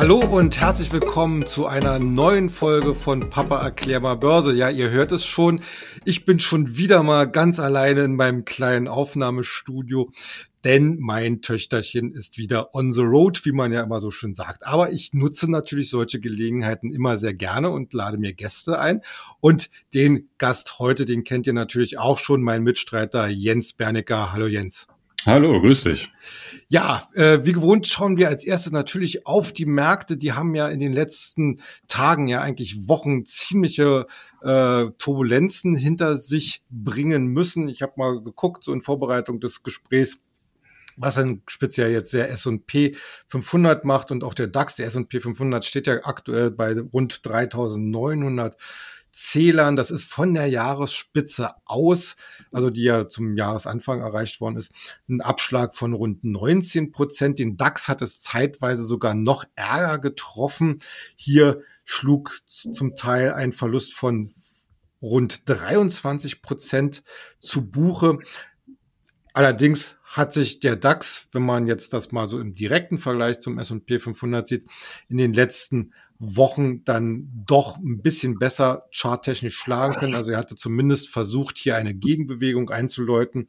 Hallo 0.00 0.18
und 0.18 0.58
herzlich 0.58 0.94
willkommen 0.94 1.44
zu 1.44 1.66
einer 1.66 1.98
neuen 1.98 2.48
Folge 2.48 2.94
von 2.94 3.28
Papa 3.28 3.62
erklärbar 3.62 4.18
Börse. 4.18 4.54
Ja, 4.54 4.70
ihr 4.70 4.88
hört 4.88 5.12
es 5.12 5.26
schon. 5.26 5.60
Ich 6.06 6.24
bin 6.24 6.40
schon 6.40 6.78
wieder 6.78 7.02
mal 7.02 7.30
ganz 7.30 7.58
alleine 7.58 8.04
in 8.04 8.16
meinem 8.16 8.46
kleinen 8.46 8.88
Aufnahmestudio, 8.88 10.10
denn 10.64 10.96
mein 11.00 11.42
Töchterchen 11.42 12.14
ist 12.14 12.38
wieder 12.38 12.74
on 12.74 12.92
the 12.92 13.02
road, 13.02 13.44
wie 13.44 13.52
man 13.52 13.74
ja 13.74 13.82
immer 13.82 14.00
so 14.00 14.10
schön 14.10 14.32
sagt. 14.32 14.66
Aber 14.66 14.90
ich 14.90 15.12
nutze 15.12 15.50
natürlich 15.50 15.90
solche 15.90 16.18
Gelegenheiten 16.18 16.90
immer 16.90 17.18
sehr 17.18 17.34
gerne 17.34 17.68
und 17.68 17.92
lade 17.92 18.16
mir 18.16 18.32
Gäste 18.32 18.78
ein. 18.78 19.02
Und 19.40 19.68
den 19.92 20.30
Gast 20.38 20.78
heute, 20.78 21.04
den 21.04 21.24
kennt 21.24 21.46
ihr 21.46 21.52
natürlich 21.52 21.98
auch 21.98 22.16
schon, 22.16 22.40
mein 22.40 22.62
Mitstreiter 22.62 23.26
Jens 23.26 23.74
Bernecker. 23.74 24.32
Hallo 24.32 24.46
Jens. 24.46 24.86
Hallo, 25.26 25.60
grüß 25.60 25.84
dich. 25.84 26.10
Ja, 26.68 27.08
äh, 27.14 27.40
wie 27.42 27.52
gewohnt 27.52 27.86
schauen 27.86 28.16
wir 28.16 28.28
als 28.28 28.44
erstes 28.44 28.72
natürlich 28.72 29.26
auf 29.26 29.52
die 29.52 29.66
Märkte. 29.66 30.16
Die 30.16 30.32
haben 30.32 30.54
ja 30.54 30.68
in 30.68 30.80
den 30.80 30.92
letzten 30.92 31.60
Tagen, 31.88 32.26
ja 32.26 32.40
eigentlich 32.40 32.88
Wochen 32.88 33.26
ziemliche 33.26 34.06
äh, 34.40 34.86
Turbulenzen 34.96 35.76
hinter 35.76 36.16
sich 36.16 36.62
bringen 36.70 37.26
müssen. 37.26 37.68
Ich 37.68 37.82
habe 37.82 37.94
mal 37.96 38.22
geguckt, 38.22 38.64
so 38.64 38.72
in 38.72 38.80
Vorbereitung 38.80 39.40
des 39.40 39.62
Gesprächs, 39.62 40.20
was 40.96 41.16
dann 41.16 41.42
speziell 41.48 41.90
jetzt 41.90 42.14
der 42.14 42.30
S&P 42.30 42.96
500 43.26 43.84
macht 43.84 44.10
und 44.12 44.24
auch 44.24 44.34
der 44.34 44.46
DAX. 44.46 44.76
Der 44.76 44.86
S&P 44.86 45.20
500 45.20 45.64
steht 45.64 45.86
ja 45.86 46.00
aktuell 46.04 46.50
bei 46.50 46.74
rund 46.78 47.26
3900 47.26 48.56
Zählern. 49.12 49.76
Das 49.76 49.90
ist 49.90 50.04
von 50.04 50.34
der 50.34 50.46
Jahresspitze 50.46 51.50
aus, 51.64 52.16
also 52.52 52.70
die 52.70 52.82
ja 52.82 53.08
zum 53.08 53.36
Jahresanfang 53.36 54.00
erreicht 54.00 54.40
worden 54.40 54.56
ist, 54.56 54.72
ein 55.08 55.20
Abschlag 55.20 55.74
von 55.76 55.92
rund 55.92 56.24
19 56.24 56.92
Prozent. 56.92 57.38
Den 57.38 57.56
DAX 57.56 57.88
hat 57.88 58.02
es 58.02 58.20
zeitweise 58.20 58.84
sogar 58.84 59.14
noch 59.14 59.44
ärger 59.54 59.98
getroffen. 59.98 60.80
Hier 61.16 61.62
schlug 61.84 62.40
zum 62.46 62.94
Teil 62.94 63.32
ein 63.32 63.52
Verlust 63.52 63.94
von 63.94 64.34
rund 65.02 65.48
23 65.48 66.42
Prozent 66.42 67.02
zu 67.40 67.70
Buche. 67.70 68.18
Allerdings 69.32 69.96
hat 70.04 70.34
sich 70.34 70.58
der 70.58 70.74
DAX, 70.74 71.28
wenn 71.32 71.44
man 71.44 71.68
jetzt 71.68 71.92
das 71.92 72.10
mal 72.10 72.26
so 72.26 72.40
im 72.40 72.54
direkten 72.54 72.98
Vergleich 72.98 73.40
zum 73.40 73.58
S&P 73.58 74.00
500 74.00 74.46
sieht, 74.46 74.66
in 75.08 75.18
den 75.18 75.32
letzten 75.32 75.92
Wochen 76.22 76.84
dann 76.84 77.30
doch 77.46 77.78
ein 77.78 78.02
bisschen 78.02 78.38
besser 78.38 78.86
charttechnisch 78.92 79.56
schlagen 79.56 79.94
können. 79.94 80.14
Also 80.14 80.32
er 80.32 80.38
hatte 80.38 80.54
zumindest 80.54 81.08
versucht, 81.08 81.56
hier 81.56 81.76
eine 81.76 81.94
Gegenbewegung 81.94 82.68
einzuläuten. 82.68 83.48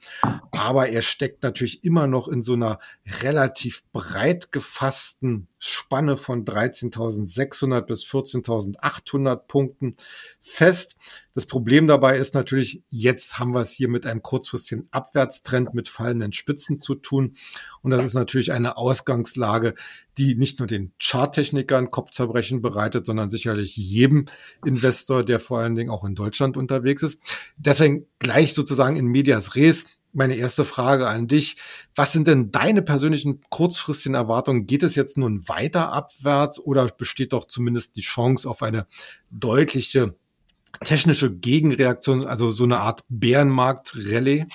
Aber 0.51 0.87
er 0.87 1.01
steckt 1.01 1.43
natürlich 1.43 1.83
immer 1.83 2.07
noch 2.07 2.29
in 2.29 2.41
so 2.41 2.53
einer 2.53 2.79
relativ 3.21 3.83
breit 3.91 4.53
gefassten 4.53 5.49
Spanne 5.59 6.15
von 6.15 6.45
13.600 6.45 7.81
bis 7.81 8.05
14.800 8.05 9.35
Punkten 9.35 9.97
fest. 10.41 10.95
Das 11.33 11.45
Problem 11.45 11.87
dabei 11.87 12.17
ist 12.17 12.35
natürlich, 12.35 12.83
jetzt 12.89 13.37
haben 13.37 13.53
wir 13.53 13.61
es 13.61 13.73
hier 13.73 13.89
mit 13.89 14.05
einem 14.05 14.23
kurzfristigen 14.23 14.87
Abwärtstrend 14.91 15.73
mit 15.73 15.89
fallenden 15.89 16.33
Spitzen 16.33 16.79
zu 16.79 16.95
tun. 16.95 17.35
Und 17.81 17.91
das 17.91 18.03
ist 18.03 18.13
natürlich 18.13 18.51
eine 18.51 18.77
Ausgangslage, 18.77 19.73
die 20.17 20.35
nicht 20.35 20.59
nur 20.59 20.67
den 20.67 20.93
Charttechnikern 20.99 21.91
Kopfzerbrechen 21.91 22.61
bereitet, 22.61 23.05
sondern 23.05 23.29
sicherlich 23.29 23.75
jedem 23.75 24.25
Investor, 24.65 25.23
der 25.23 25.39
vor 25.39 25.59
allen 25.59 25.75
Dingen 25.75 25.89
auch 25.89 26.03
in 26.03 26.15
Deutschland 26.15 26.57
unterwegs 26.57 27.01
ist. 27.01 27.21
Deswegen 27.57 28.05
gleich 28.19 28.53
sozusagen 28.53 28.95
in 28.95 29.07
Medias 29.07 29.55
Res 29.55 29.85
meine 30.13 30.35
erste 30.35 30.65
Frage 30.65 31.07
an 31.07 31.27
dich. 31.27 31.57
Was 31.95 32.11
sind 32.11 32.27
denn 32.27 32.51
deine 32.51 32.81
persönlichen 32.81 33.41
kurzfristigen 33.49 34.15
Erwartungen? 34.15 34.65
Geht 34.65 34.83
es 34.83 34.95
jetzt 34.95 35.17
nun 35.17 35.47
weiter 35.47 35.91
abwärts 35.91 36.59
oder 36.59 36.85
besteht 36.87 37.33
doch 37.33 37.45
zumindest 37.45 37.95
die 37.95 38.01
Chance 38.01 38.49
auf 38.49 38.61
eine 38.61 38.87
deutliche 39.29 40.15
technische 40.83 41.33
Gegenreaktion, 41.33 42.25
also 42.25 42.51
so 42.51 42.63
eine 42.63 42.79
Art 42.79 43.03
Bärenmarkt-Rallye? 43.09 44.47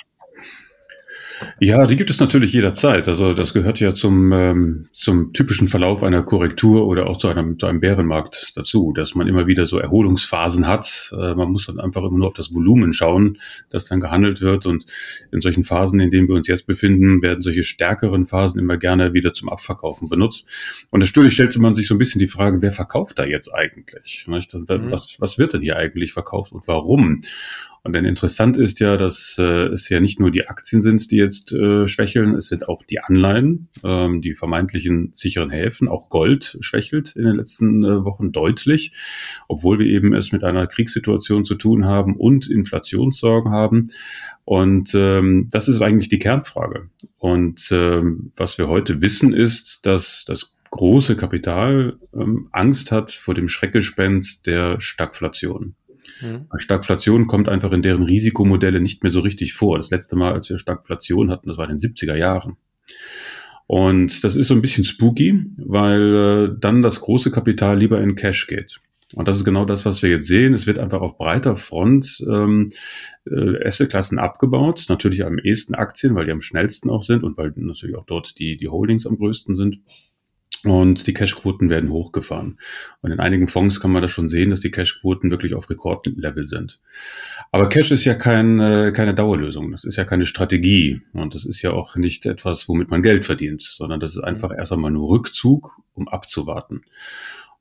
Ja, 1.61 1.87
die 1.87 1.97
gibt 1.97 2.11
es 2.11 2.21
natürlich 2.21 2.53
jederzeit. 2.53 3.09
Also 3.09 3.35
das 3.35 3.53
gehört 3.53 3.81
ja 3.81 3.95
zum, 3.95 4.33
ähm, 4.33 4.89
zum 4.93 5.33
typischen 5.33 5.69
Verlauf 5.69 6.03
einer 6.03 6.23
Korrektur 6.23 6.87
oder 6.87 7.09
auch 7.09 7.19
zu 7.19 7.29
einem, 7.29 7.59
zu 7.59 7.67
einem 7.67 7.81
Bärenmarkt 7.81 8.53
dazu, 8.57 8.93
dass 8.95 9.15
man 9.15 9.29
immer 9.29 9.47
wieder 9.47 9.67
so 9.67 9.79
Erholungsphasen 9.79 10.67
hat. 10.67 11.13
Äh, 11.13 11.35
man 11.35 11.51
muss 11.51 11.67
dann 11.67 11.81
einfach 11.81 12.03
immer 12.03 12.19
nur 12.19 12.29
auf 12.29 12.35
das 12.35 12.55
Volumen 12.55 12.93
schauen, 12.93 13.39
das 13.71 13.87
dann 13.87 14.01
gehandelt 14.01 14.41
wird. 14.41 14.67
Und 14.67 14.87
in 15.33 15.41
solchen 15.41 15.65
Phasen, 15.65 16.01
in 16.01 16.11
denen 16.11 16.29
wir 16.29 16.35
uns 16.35 16.49
jetzt 16.49 16.67
befinden, 16.67 17.23
werden 17.23 17.43
solche 17.43 17.65
stärkeren 17.65 18.27
Phasen 18.27 18.61
immer 18.61 18.77
gerne 18.77 19.13
wieder 19.13 19.33
zum 19.35 19.49
Abverkaufen 19.49 20.09
benutzt. 20.09 20.47
Und 20.91 21.01
natürlich 21.01 21.35
stellte 21.35 21.59
man 21.59 21.75
sich 21.75 21.87
so 21.87 21.95
ein 21.95 21.99
bisschen 21.99 22.19
die 22.19 22.29
Frage, 22.29 22.63
wer 22.63 22.73
verkauft 22.73 23.19
da 23.19 23.25
jetzt 23.25 23.53
eigentlich? 23.55 24.25
Mhm. 24.27 24.91
Was, 24.91 25.17
was 25.21 25.39
wird 25.39 25.53
denn 25.53 25.63
hier 25.63 25.77
eigentlich 25.77 26.13
verkauft 26.13 26.53
und 26.53 26.67
warum? 26.67 27.23
Und 27.87 27.93
dann 27.93 28.05
interessant 28.05 28.57
ist 28.57 28.81
ja, 28.81 28.97
dass 28.97 29.37
äh, 29.39 29.69
es 29.69 29.89
ja 29.89 30.01
nicht 30.01 30.19
nur 30.19 30.33
die 30.33 30.49
Aktien 30.49 30.83
sind, 30.83 31.09
die 31.13 31.19
jetzt 31.19 31.53
äh, 31.53 31.87
schwächeln, 31.87 32.35
es 32.35 32.49
sind 32.49 32.69
auch 32.69 32.83
die 32.83 32.99
Anleihen, 32.99 33.69
ähm, 33.85 34.23
die 34.23 34.35
vermeintlichen 34.35 35.13
sicheren 35.15 35.51
Häfen. 35.51 35.87
Auch 35.87 36.09
Gold 36.09 36.59
schwächelt 36.59 37.15
in 37.15 37.23
den 37.23 37.37
letzten 37.37 37.85
äh, 37.85 38.05
Wochen 38.05 38.33
deutlich, 38.33 38.93
obwohl 39.47 39.79
wir 39.79 39.87
eben 39.87 40.17
es 40.17 40.33
mit 40.33 40.43
einer 40.43 40.67
Kriegssituation 40.67 41.45
zu 41.45 41.55
tun 41.55 41.85
haben 41.85 42.17
und 42.17 42.51
Inflationssorgen 42.51 43.53
haben. 43.53 43.87
Und 44.45 44.93
ähm, 44.97 45.49
das 45.53 45.69
ist 45.69 45.81
eigentlich 45.81 46.09
die 46.09 46.19
Kernfrage. 46.19 46.91
Und 47.19 47.69
ähm, 47.71 48.33
was 48.37 48.59
wir 48.59 48.67
heute 48.67 49.01
wissen, 49.01 49.33
ist, 49.33 49.87
dass 49.87 50.25
das 50.27 50.57
große 50.73 51.15
Kapital 51.15 51.99
ähm, 52.13 52.49
Angst 52.51 52.91
hat 52.91 53.13
vor 53.13 53.35
dem 53.35 53.47
Schreckgespenst 53.47 54.45
der 54.45 54.81
Stagflation. 54.81 55.77
Mhm. 56.21 56.47
Stagflation 56.57 57.27
kommt 57.27 57.49
einfach 57.49 57.73
in 57.73 57.83
deren 57.83 58.03
Risikomodelle 58.03 58.81
nicht 58.81 59.03
mehr 59.03 59.13
so 59.13 59.21
richtig 59.21 59.55
vor. 59.55 59.77
Das 59.77 59.91
letzte 59.91 60.17
Mal, 60.17 60.33
als 60.33 60.49
wir 60.49 60.59
Stagflation 60.59 61.31
hatten, 61.31 61.49
das 61.49 61.59
war 61.59 61.69
in 61.69 61.77
den 61.77 61.91
70er 61.91 62.17
Jahren. 62.17 62.57
Und 63.67 64.23
das 64.23 64.37
ist 64.37 64.49
so 64.49 64.55
ein 64.55 64.63
bisschen 64.63 64.85
spooky, 64.85 65.45
weil 65.57 66.15
äh, 66.55 66.59
dann 66.61 66.83
das 66.83 67.01
große 67.01 67.31
Kapital 67.31 67.79
lieber 67.79 68.01
in 68.01 68.15
Cash 68.15 68.47
geht. 68.47 68.81
Und 69.15 69.29
das 69.29 69.37
ist 69.37 69.45
genau 69.45 69.65
das, 69.65 69.85
was 69.85 70.03
wir 70.03 70.11
jetzt 70.11 70.27
sehen. 70.27 70.53
Es 70.53 70.67
wird 70.67 70.79
einfach 70.79 71.01
auf 71.01 71.17
breiter 71.17 71.57
Front 71.57 72.25
ähm, 72.29 72.73
äh, 73.25 73.65
Assetklassen 73.65 74.19
abgebaut. 74.19 74.87
Natürlich 74.89 75.25
am 75.25 75.39
ehesten 75.39 75.75
Aktien, 75.75 76.15
weil 76.15 76.27
die 76.27 76.33
am 76.33 76.41
schnellsten 76.41 76.91
auch 76.91 77.03
sind 77.03 77.23
und 77.23 77.37
weil 77.37 77.53
natürlich 77.57 77.97
auch 77.97 78.07
dort 78.07 78.39
die, 78.39 78.57
die 78.57 78.69
Holdings 78.69 79.07
am 79.07 79.17
größten 79.17 79.55
sind. 79.55 79.79
Und 80.65 81.07
die 81.07 81.15
Cashquoten 81.15 81.71
werden 81.71 81.91
hochgefahren. 81.91 82.59
Und 83.03 83.13
in 83.13 83.21
einigen 83.21 83.49
Fonds 83.49 83.81
kann 83.81 83.93
man 83.93 84.03
das 84.03 84.11
schon 84.11 84.29
sehen, 84.29 84.51
dass 84.51 84.61
die 84.61 84.71
Cashquoten 84.71 85.31
wirklich 85.31 85.55
auf 85.55 85.71
Rekordlevel 85.71 86.47
sind. 86.47 86.81
Aber 87.53 87.69
Cash 87.69 87.93
ist 87.93 88.05
ja 88.05 88.15
kein, 88.15 88.59
äh, 88.59 88.93
keine 88.95 89.15
Dauerlösung. 89.15 89.71
Das 89.71 89.85
ist 89.85 89.97
ja 89.97 90.05
keine 90.05 90.27
Strategie. 90.27 91.03
Und 91.13 91.35
das 91.35 91.45
ist 91.45 91.63
ja 91.63 91.73
auch 91.73 91.97
nicht 91.97 92.27
etwas, 92.27 92.69
womit 92.69 92.91
man 92.91 93.03
Geld 93.03 93.25
verdient, 93.25 93.63
sondern 93.63 94.01
das 94.01 94.17
ist 94.17 94.23
einfach 94.23 94.51
erst 94.57 94.73
einmal 94.73 94.91
nur 94.91 95.09
Rückzug, 95.11 95.81
um 95.95 96.09
abzuwarten. 96.09 96.83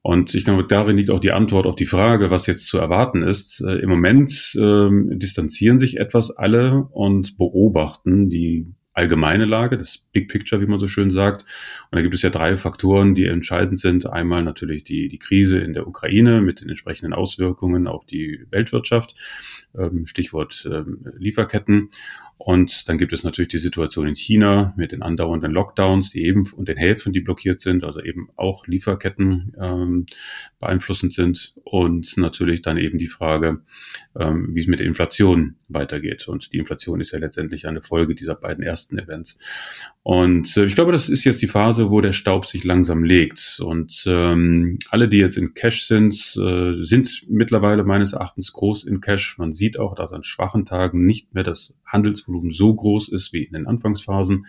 Und 0.01 0.35
ich 0.35 0.45
glaube, 0.45 0.63
darin 0.63 0.97
liegt 0.97 1.09
auch 1.09 1.19
die 1.19 1.31
Antwort 1.31 1.65
auf 1.65 1.75
die 1.75 1.87
Frage, 1.87 2.29
was 2.29 2.45
jetzt 2.45 2.67
zu 2.67 2.77
erwarten 2.77 3.23
ist. 3.23 3.61
Äh, 3.61 3.77
Im 3.79 3.89
Moment 3.89 4.55
ähm, 4.55 5.17
distanzieren 5.17 5.79
sich 5.79 5.97
etwas 5.97 6.29
alle 6.29 6.87
und 6.91 7.37
beobachten 7.37 8.29
die 8.29 8.67
allgemeine 8.95 9.45
Lage, 9.45 9.77
das 9.77 9.97
Big 9.97 10.29
Picture, 10.29 10.61
wie 10.61 10.65
man 10.65 10.79
so 10.79 10.87
schön 10.87 11.11
sagt. 11.11 11.43
Und 11.91 11.97
da 11.97 12.01
gibt 12.01 12.15
es 12.15 12.21
ja 12.21 12.29
drei 12.29 12.57
Faktoren, 12.57 13.13
die 13.13 13.25
entscheidend 13.25 13.77
sind. 13.77 14.07
Einmal 14.07 14.41
natürlich 14.41 14.83
die, 14.85 15.09
die 15.09 15.19
Krise 15.19 15.59
in 15.59 15.73
der 15.73 15.85
Ukraine 15.85 16.41
mit 16.41 16.61
den 16.61 16.69
entsprechenden 16.69 17.13
Auswirkungen 17.13 17.87
auf 17.87 18.05
die 18.05 18.45
Weltwirtschaft, 18.49 19.15
ähm, 19.77 20.05
Stichwort 20.05 20.67
ähm, 20.71 21.05
Lieferketten. 21.17 21.89
Und 22.37 22.89
dann 22.89 22.97
gibt 22.97 23.13
es 23.13 23.23
natürlich 23.23 23.49
die 23.49 23.57
Situation 23.57 24.07
in 24.07 24.15
China 24.15 24.73
mit 24.75 24.91
den 24.91 25.01
andauernden 25.01 25.51
Lockdowns, 25.51 26.09
die 26.09 26.23
eben 26.23 26.45
und 26.55 26.67
den 26.67 26.77
Häfen, 26.77 27.13
die 27.13 27.21
blockiert 27.21 27.61
sind, 27.61 27.83
also 27.83 28.01
eben 28.01 28.29
auch 28.35 28.67
Lieferketten 28.67 29.55
ähm, 29.59 30.05
beeinflussend 30.59 31.13
sind. 31.13 31.53
Und 31.63 32.17
natürlich 32.17 32.61
dann 32.61 32.77
eben 32.77 32.97
die 32.97 33.07
Frage, 33.07 33.61
ähm, 34.19 34.49
wie 34.53 34.59
es 34.59 34.67
mit 34.67 34.79
der 34.79 34.87
Inflation 34.87 35.55
weitergeht. 35.69 36.27
Und 36.27 36.51
die 36.53 36.57
Inflation 36.57 36.99
ist 36.99 37.11
ja 37.11 37.19
letztendlich 37.19 37.67
eine 37.67 37.81
Folge 37.81 38.15
dieser 38.15 38.35
beiden 38.35 38.63
ersten 38.63 38.99
Events. 38.99 39.39
Und 40.03 40.55
äh, 40.57 40.65
ich 40.65 40.75
glaube, 40.75 40.91
das 40.91 41.09
ist 41.09 41.23
jetzt 41.23 41.41
die 41.41 41.47
Phase, 41.47 41.89
wo 41.89 42.01
der 42.01 42.11
Staub 42.11 42.45
sich 42.45 42.63
langsam 42.63 43.03
legt. 43.03 43.59
Und 43.63 44.03
ähm, 44.07 44.77
alle, 44.89 45.07
die 45.07 45.17
jetzt 45.17 45.37
in 45.37 45.53
Cash 45.53 45.85
sind, 45.85 46.13
äh, 46.37 46.75
sind 46.75 47.25
mittlerweile 47.27 47.83
meines 47.83 48.13
Erachtens 48.13 48.53
groß 48.53 48.83
in 48.83 49.01
Cash. 49.01 49.37
Man 49.37 49.51
sieht 49.51 49.79
auch, 49.79 49.95
dass 49.95 50.11
an 50.11 50.21
schwachen 50.21 50.65
Tagen 50.65 51.05
nicht 51.05 51.33
mehr 51.33 51.43
das 51.43 51.75
Handelsvolumen 52.25 52.51
so 52.51 52.73
groß 52.73 53.09
ist 53.09 53.33
wie 53.33 53.43
in 53.43 53.53
den 53.53 53.67
Anfangsphasen. 53.67 54.45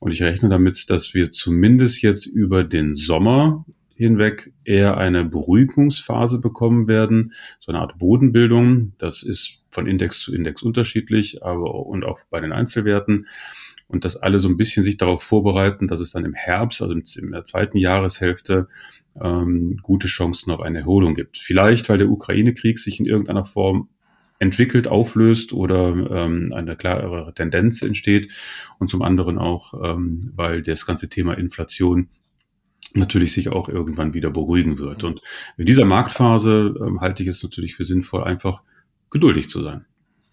Und 0.00 0.12
ich 0.12 0.22
rechne 0.22 0.48
damit, 0.48 0.90
dass 0.90 1.14
wir 1.14 1.30
zumindest 1.30 2.02
jetzt 2.02 2.26
über 2.26 2.64
den 2.64 2.94
Sommer 2.94 3.64
hinweg 3.94 4.52
eher 4.64 4.96
eine 4.96 5.24
Beruhigungsphase 5.24 6.38
bekommen 6.40 6.86
werden, 6.86 7.32
so 7.58 7.72
eine 7.72 7.80
Art 7.80 7.98
Bodenbildung. 7.98 8.92
Das 8.98 9.24
ist 9.24 9.64
von 9.70 9.88
Index 9.88 10.20
zu 10.20 10.32
Index 10.34 10.62
unterschiedlich, 10.62 11.42
aber 11.42 11.86
und 11.86 12.04
auch 12.04 12.20
bei 12.30 12.40
den 12.40 12.52
Einzelwerten. 12.52 13.26
und 13.90 14.04
dass 14.04 14.16
alle 14.16 14.38
so 14.38 14.50
ein 14.50 14.58
bisschen 14.58 14.82
sich 14.82 14.98
darauf 14.98 15.22
vorbereiten, 15.22 15.88
dass 15.88 16.00
es 16.00 16.12
dann 16.12 16.26
im 16.26 16.34
Herbst, 16.34 16.82
also 16.82 16.94
in 16.94 17.32
der 17.32 17.44
zweiten 17.44 17.78
Jahreshälfte, 17.78 18.68
ähm, 19.18 19.78
gute 19.82 20.08
Chancen 20.08 20.50
auf 20.50 20.60
eine 20.60 20.80
Erholung 20.80 21.14
gibt. 21.14 21.38
Vielleicht, 21.38 21.88
weil 21.88 21.96
der 21.96 22.10
Ukraine-Krieg 22.10 22.78
sich 22.78 23.00
in 23.00 23.06
irgendeiner 23.06 23.46
Form 23.46 23.88
entwickelt, 24.38 24.86
auflöst 24.88 25.52
oder 25.52 25.88
ähm, 25.88 26.52
eine 26.54 26.76
klarere 26.76 27.34
Tendenz 27.34 27.82
entsteht 27.82 28.30
und 28.78 28.88
zum 28.88 29.02
anderen 29.02 29.38
auch, 29.38 29.74
ähm, 29.82 30.32
weil 30.34 30.62
das 30.62 30.86
ganze 30.86 31.08
Thema 31.08 31.34
Inflation 31.34 32.08
natürlich 32.94 33.32
sich 33.32 33.48
auch 33.48 33.68
irgendwann 33.68 34.14
wieder 34.14 34.30
beruhigen 34.30 34.78
wird. 34.78 35.04
Und 35.04 35.20
in 35.56 35.66
dieser 35.66 35.84
Marktphase 35.84 36.74
ähm, 36.80 37.00
halte 37.00 37.22
ich 37.22 37.28
es 37.28 37.42
natürlich 37.42 37.74
für 37.74 37.84
sinnvoll, 37.84 38.24
einfach 38.24 38.62
geduldig 39.10 39.48
zu 39.48 39.62
sein. 39.62 39.84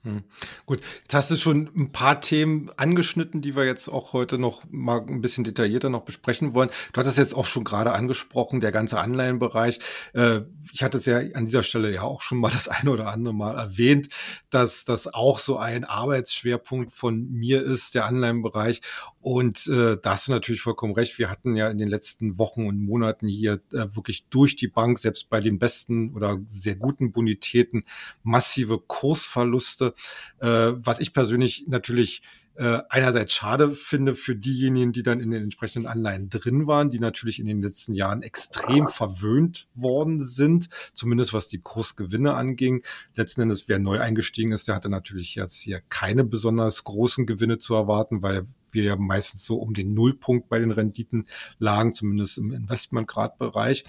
Hm. 0.06 0.24
Gut, 0.68 0.82
jetzt 1.02 1.16
hast 1.16 1.32
du 1.32 1.36
schon 1.36 1.72
ein 1.76 1.92
paar 1.92 2.22
Themen 2.22 2.70
angeschnitten, 2.78 3.42
die 3.42 3.56
wir 3.56 3.66
jetzt 3.66 3.88
auch 3.88 4.14
heute 4.14 4.38
noch 4.38 4.62
mal 4.70 5.02
ein 5.02 5.22
bisschen 5.22 5.44
detaillierter 5.44 5.90
noch 5.90 6.04
besprechen 6.04 6.54
wollen. 6.54 6.70
Du 6.94 7.00
hattest 7.00 7.18
jetzt 7.18 7.36
auch 7.36 7.48
schon 7.48 7.64
gerade 7.64 7.92
angesprochen, 7.92 8.62
der 8.62 8.72
ganze 8.72 9.00
Anleihenbereich. 9.00 9.80
Äh, 10.14 10.42
ich 10.72 10.84
hatte 10.84 11.00
es 11.00 11.08
ja 11.08 11.18
an 11.34 11.48
dieser 11.48 11.64
Stelle 11.64 11.92
ja 11.92 12.04
auch 12.04 12.22
schon 12.22 12.38
mal 12.38 12.52
das 12.52 12.68
eine 12.68 12.92
oder 12.92 13.08
andere 13.08 13.34
Mal 13.34 13.58
erwähnt, 13.58 14.10
dass 14.52 14.86
das 14.86 15.12
auch 15.12 15.40
so 15.40 15.58
ein 15.58 15.86
Arbeitsschwerpunkt 15.86 16.92
von 16.92 17.28
mir 17.32 17.64
ist, 17.64 17.96
der 17.96 18.06
Anleihenbereich. 18.06 18.82
Und 19.22 19.66
äh, 19.66 19.98
da 20.00 20.12
hast 20.12 20.28
du 20.28 20.34
natürlich 20.34 20.62
vollkommen 20.62 20.94
recht. 20.94 21.18
Wir 21.18 21.32
hatten 21.32 21.56
ja 21.56 21.68
in 21.70 21.80
den 21.80 21.88
letzten 21.88 22.38
Wochen 22.38 22.68
und 22.68 22.80
Monaten 22.80 23.28
hier 23.28 23.54
äh, 23.72 23.88
wirklich 23.96 24.28
durch 24.28 24.56
die 24.56 24.68
Bank, 24.68 25.00
selbst 25.00 25.32
bei 25.32 25.42
den 25.42 25.58
besten 25.58 26.14
oder 26.14 26.38
sehr 26.52 26.76
guten 26.76 27.12
Bonitäten, 27.12 27.86
massive 28.22 28.78
Kursverluste. 28.78 29.95
Äh, 30.40 30.74
was 30.76 31.00
ich 31.00 31.14
persönlich 31.14 31.66
natürlich 31.68 32.22
äh, 32.58 32.82
einerseits 32.90 33.34
schade 33.34 33.72
finde 33.72 34.16
für 34.16 34.36
diejenigen, 34.36 34.94
die 34.94 35.04
dann 35.04 35.20
in 35.20 35.32
den 35.32 35.44
entsprechenden 35.44 35.88
Anleihen 35.88 36.30
drin 36.30 36.68
waren, 36.68 36.90
die 36.90 37.00
natürlich 37.00 37.40
in 37.40 37.48
den 37.48 37.62
letzten 37.62 37.94
Jahren 37.94 38.22
extrem 38.22 38.88
verwöhnt 38.88 39.68
worden 39.74 40.22
sind, 40.22 40.70
zumindest 40.94 41.34
was 41.34 41.48
die 41.48 41.60
Kursgewinne 41.60 42.34
anging. 42.34 42.84
Letzten 43.14 43.42
Endes, 43.42 43.68
wer 43.68 43.80
neu 43.80 44.00
eingestiegen 44.00 44.54
ist, 44.54 44.68
der 44.68 44.76
hatte 44.76 44.90
natürlich 44.90 45.36
jetzt 45.36 45.60
hier 45.62 45.82
keine 45.90 46.24
besonders 46.24 46.86
großen 46.86 47.26
Gewinne 47.26 47.58
zu 47.58 47.74
erwarten, 47.74 48.22
weil 48.22 48.46
wir 48.72 48.84
ja 48.84 48.96
meistens 48.96 49.44
so 49.44 49.58
um 49.58 49.74
den 49.74 49.94
Nullpunkt 49.94 50.48
bei 50.48 50.60
den 50.60 50.72
Renditen 50.72 51.26
lagen, 51.60 51.94
zumindest 51.94 52.38
im 52.38 52.54
Investmentgradbereich. 52.54 53.84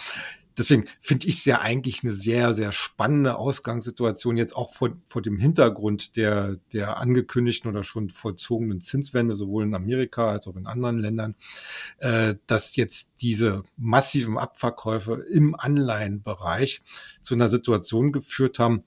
Deswegen 0.58 0.86
finde 1.00 1.26
ich 1.26 1.36
es 1.36 1.44
ja 1.44 1.60
eigentlich 1.60 2.02
eine 2.02 2.12
sehr, 2.12 2.52
sehr 2.54 2.72
spannende 2.72 3.36
Ausgangssituation, 3.36 4.36
jetzt 4.36 4.56
auch 4.56 4.72
vor, 4.72 4.90
vor 5.06 5.22
dem 5.22 5.38
Hintergrund 5.38 6.16
der, 6.16 6.56
der 6.72 6.96
angekündigten 6.96 7.70
oder 7.70 7.84
schon 7.84 8.10
vollzogenen 8.10 8.80
Zinswende, 8.80 9.36
sowohl 9.36 9.64
in 9.64 9.74
Amerika 9.74 10.30
als 10.30 10.48
auch 10.48 10.56
in 10.56 10.66
anderen 10.66 10.98
Ländern, 10.98 11.34
äh, 11.98 12.34
dass 12.46 12.76
jetzt 12.76 13.10
diese 13.20 13.64
massiven 13.76 14.38
Abverkäufe 14.38 15.24
im 15.30 15.54
Anleihenbereich 15.54 16.82
zu 17.20 17.34
einer 17.34 17.48
Situation 17.48 18.12
geführt 18.12 18.58
haben, 18.58 18.84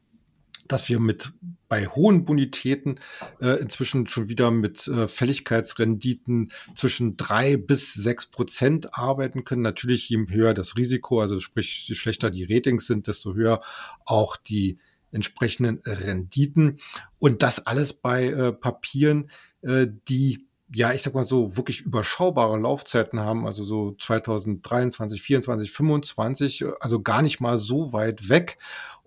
dass 0.69 0.87
wir 0.87 0.99
mit 0.99 1.33
bei 1.67 1.85
hohen 1.85 2.25
Bonitäten 2.25 2.95
äh, 3.41 3.59
inzwischen 3.59 4.07
schon 4.07 4.27
wieder 4.27 4.49
mit 4.51 4.87
äh, 4.87 5.07
Fälligkeitsrenditen 5.07 6.51
zwischen 6.75 7.15
drei 7.15 7.57
bis 7.57 7.93
sechs 7.93 8.25
Prozent 8.25 8.97
arbeiten 8.97 9.43
können. 9.43 9.61
Natürlich, 9.61 10.09
je 10.09 10.25
höher 10.29 10.53
das 10.53 10.77
Risiko, 10.77 11.21
also 11.21 11.39
sprich, 11.39 11.87
je 11.87 11.95
schlechter 11.95 12.31
die 12.31 12.51
Ratings 12.51 12.87
sind, 12.87 13.07
desto 13.07 13.35
höher 13.35 13.61
auch 14.05 14.35
die 14.35 14.79
entsprechenden 15.11 15.81
Renditen. 15.85 16.79
Und 17.19 17.43
das 17.43 17.65
alles 17.65 17.93
bei 17.93 18.25
äh, 18.25 18.51
Papieren, 18.51 19.29
äh, 19.61 19.87
die 20.07 20.49
ja, 20.71 20.93
ich 20.93 21.01
sag 21.01 21.15
mal 21.15 21.23
so, 21.23 21.57
wirklich 21.57 21.81
überschaubare 21.81 22.57
Laufzeiten 22.57 23.19
haben, 23.19 23.47
also 23.47 23.63
so 23.63 23.95
2023, 23.99 25.21
24, 25.21 25.71
25, 25.71 26.65
also 26.79 27.01
gar 27.01 27.23
nicht 27.23 27.39
mal 27.39 27.57
so 27.57 27.91
weit 27.91 28.29
weg. 28.29 28.59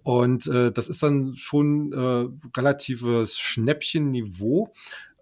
Und 0.02 0.46
äh, 0.46 0.72
das 0.72 0.88
ist 0.88 1.02
dann 1.02 1.36
schon 1.36 1.92
äh, 1.92 2.58
relatives 2.58 3.38
Schnäppchenniveau. 3.38 4.72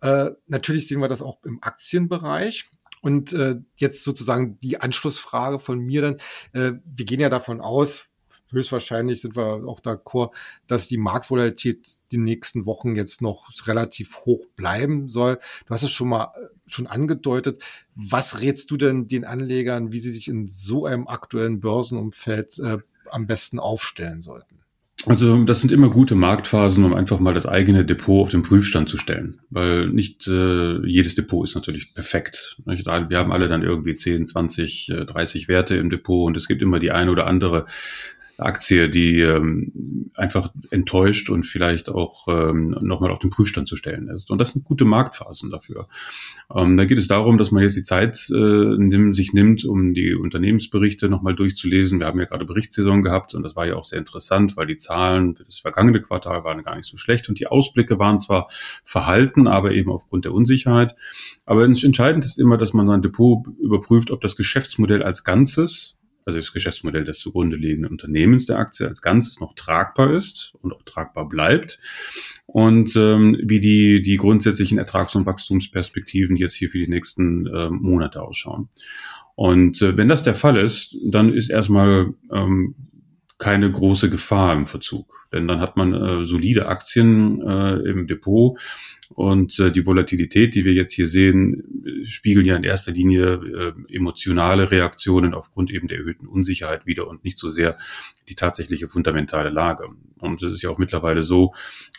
Äh, 0.03 0.31
natürlich 0.47 0.89
sehen 0.89 1.01
wir 1.01 1.09
das 1.09 1.23
auch 1.23 1.39
im 1.45 1.63
Aktienbereich. 1.63 2.71
Und 3.03 3.33
äh, 3.33 3.57
jetzt 3.77 4.05
sozusagen 4.05 4.59
die 4.61 4.81
Anschlussfrage 4.81 5.59
von 5.59 5.79
mir 5.79 6.03
dann. 6.03 6.17
Äh, 6.53 6.79
wir 6.85 7.05
gehen 7.05 7.21
ja 7.21 7.31
davon 7.31 7.61
aus, 7.61 8.11
höchstwahrscheinlich 8.53 9.21
sind 9.21 9.37
wir 9.37 9.67
auch 9.67 9.81
d'accord, 9.81 10.33
dass 10.67 10.89
die 10.89 10.99
Marktvolatilität 10.99 11.87
die 12.13 12.19
nächsten 12.19 12.67
Wochen 12.67 12.97
jetzt 12.97 13.23
noch 13.23 13.49
relativ 13.67 14.19
hoch 14.19 14.47
bleiben 14.57 15.09
soll. 15.09 15.39
Du 15.67 15.75
hast 15.75 15.83
es 15.83 15.93
schon 15.93 16.09
mal 16.09 16.33
äh, 16.37 16.47
schon 16.67 16.87
angedeutet. 16.87 17.63
Was 17.95 18.41
rätst 18.41 18.71
du 18.71 18.77
denn 18.77 19.09
den 19.09 19.25
Anlegern, 19.25 19.93
wie 19.93 20.01
sie 20.01 20.13
sich 20.13 20.29
in 20.29 20.49
so 20.49 20.87
einem 20.87 21.09
aktuellen 21.09 21.61
Börsenumfeld 21.61 22.59
äh, 22.59 22.79
am 23.11 23.27
besten 23.27 23.59
aufstellen 23.59 24.21
sollten? 24.23 24.60
Also 25.07 25.45
das 25.45 25.61
sind 25.61 25.73
immer 25.73 25.89
gute 25.89 26.15
Marktphasen, 26.15 26.85
um 26.85 26.93
einfach 26.93 27.21
mal 27.21 27.33
das 27.33 27.47
eigene 27.47 27.87
Depot 27.87 28.23
auf 28.23 28.31
den 28.31 28.43
Prüfstand 28.43 28.91
zu 28.91 28.99
stellen, 28.99 29.41
weil 29.49 29.89
nicht 29.89 30.29
äh, 30.29 30.87
jedes 30.87 31.15
Depot 31.15 31.43
ist 31.43 31.55
natürlich 31.55 31.95
perfekt. 31.95 32.59
Wir 32.67 33.19
haben 33.19 33.33
alle 33.33 33.49
dann 33.49 33.63
irgendwie 33.63 33.95
10, 33.95 34.27
20, 34.27 34.93
30 35.07 35.49
Werte 35.49 35.77
im 35.77 35.89
Depot 35.89 36.27
und 36.27 36.37
es 36.37 36.49
gibt 36.49 36.61
immer 36.61 36.81
die 36.81 36.91
eine 36.91 37.11
oder 37.11 37.27
andere 37.27 37.67
Aktie, 38.41 38.89
die 38.89 39.21
ähm, 39.21 40.11
einfach 40.15 40.53
enttäuscht 40.71 41.31
und 41.31 41.45
vielleicht 41.45 41.89
auch 41.89 42.27
ähm, 42.29 42.77
nochmal 42.81 43.11
auf 43.11 43.19
den 43.19 43.31
Prüfstand 43.31 43.69
zu 43.69 43.77
stellen 43.77 44.09
ist. 44.09 44.31
Und 44.31 44.39
das 44.39 44.53
sind 44.53 44.65
gute 44.65 44.85
Marktphasen 44.85 45.51
dafür. 45.51 45.89
Ähm, 46.55 46.77
da 46.77 46.85
geht 46.85 46.99
es 46.99 47.09
darum, 47.09 47.39
dass 47.39 47.51
man 47.51 47.63
jetzt 47.63 47.77
die 47.77 47.83
Zeit 47.83 48.29
äh, 48.31 48.35
nimm, 48.35 49.15
sich 49.15 49.33
nimmt, 49.33 49.65
um 49.65 49.95
die 49.95 50.15
Unternehmensberichte 50.15 51.09
nochmal 51.09 51.35
durchzulesen. 51.35 52.01
Wir 52.01 52.07
haben 52.07 52.19
ja 52.19 52.27
gerade 52.27 52.45
Berichtssaison 52.45 53.03
gehabt 53.03 53.35
und 53.35 53.43
das 53.43 53.57
war 53.57 53.67
ja 53.67 53.77
auch 53.77 53.85
sehr 53.85 53.99
interessant, 53.99 54.57
weil 54.57 54.67
die 54.67 54.77
Zahlen 54.77 55.37
für 55.37 55.45
das 55.45 55.59
vergangene 55.59 56.01
Quartal 56.01 56.45
waren 56.45 56.63
gar 56.63 56.77
nicht 56.77 56.87
so 56.87 56.97
schlecht 56.97 57.29
und 57.29 57.39
die 57.39 57.47
Ausblicke 57.47 57.99
waren 57.99 58.19
zwar 58.19 58.49
verhalten, 58.85 59.47
aber 59.47 59.73
eben 59.73 59.91
aufgrund 59.91 60.25
der 60.25 60.33
Unsicherheit. 60.33 60.97
Aber 61.47 61.65
entscheidend 61.65 62.25
ist 62.25 62.39
immer, 62.39 62.57
dass 62.57 62.73
man 62.73 62.87
sein 62.87 63.03
Depot 63.03 63.47
überprüft, 63.61 64.11
ob 64.11 64.21
das 64.21 64.37
Geschäftsmodell 64.37 65.03
als 65.03 65.25
Ganzes 65.25 65.97
also 66.25 66.39
das 66.39 66.53
Geschäftsmodell 66.53 67.05
des 67.05 67.19
zugrunde 67.19 67.57
liegenden 67.57 67.91
Unternehmens 67.91 68.47
der 68.47 68.59
Aktie 68.59 68.87
als 68.87 69.03
Ganzes 69.03 69.41
noch 69.41 69.55
tragbar 69.55 70.15
ist 70.15 70.55
und 70.61 70.73
auch 70.73 70.83
tragbar 70.83 71.29
bleibt 71.29 71.79
und 72.47 72.95
ähm, 72.97 73.39
wie 73.43 73.61
die, 73.61 74.03
die 74.03 74.17
grundsätzlichen 74.17 74.79
Ertrags- 74.79 75.15
und 75.15 75.27
Wachstumsperspektiven 75.27 76.37
jetzt 76.37 76.55
hier 76.55 76.71
für 76.71 76.79
die 76.79 76.89
nächsten 76.89 77.47
äh, 77.47 77.71
Monate 77.71 78.23
ausschauen. 78.23 78.69
Und 79.35 79.81
äh, 79.81 79.97
wenn 79.97 80.09
das 80.09 80.23
der 80.23 80.35
Fall 80.35 80.57
ist, 80.57 80.97
dann 81.11 81.33
ist 81.33 81.49
erstmal 81.49 82.13
ähm, 82.33 82.75
keine 83.41 83.71
große 83.71 84.11
Gefahr 84.11 84.53
im 84.53 84.67
Verzug. 84.67 85.27
Denn 85.33 85.49
dann 85.49 85.61
hat 85.61 85.77
man 85.77 85.95
äh, 85.95 86.25
solide 86.25 86.67
Aktien 86.67 87.41
äh, 87.41 87.77
im 87.89 88.07
Depot 88.07 88.59
und 89.15 89.59
äh, 89.59 89.73
die 89.73 89.87
Volatilität, 89.87 90.55
die 90.55 90.65
wir 90.65 90.73
jetzt 90.73 90.93
hier 90.93 91.09
sehen, 91.09 92.05
spiegeln 92.05 92.47
ja 92.47 92.55
in 92.55 92.63
erster 92.63 92.93
Linie 92.93 93.75
äh, 93.89 93.95
emotionale 93.95 94.71
Reaktionen 94.71 95.35
aufgrund 95.35 95.73
eben 95.73 95.89
der 95.89 95.99
erhöhten 95.99 96.29
Unsicherheit 96.29 96.87
wieder 96.87 97.09
und 97.09 97.25
nicht 97.25 97.39
so 97.39 97.51
sehr 97.51 97.77
die 98.29 98.37
tatsächliche 98.37 98.87
fundamentale 98.87 99.51
Lage. 99.51 99.89
Und 100.19 100.43
es 100.43 100.53
ist 100.53 100.63
ja 100.63 100.71
auch 100.71 100.79
mittlerweile 100.79 101.25
so, 101.25 101.55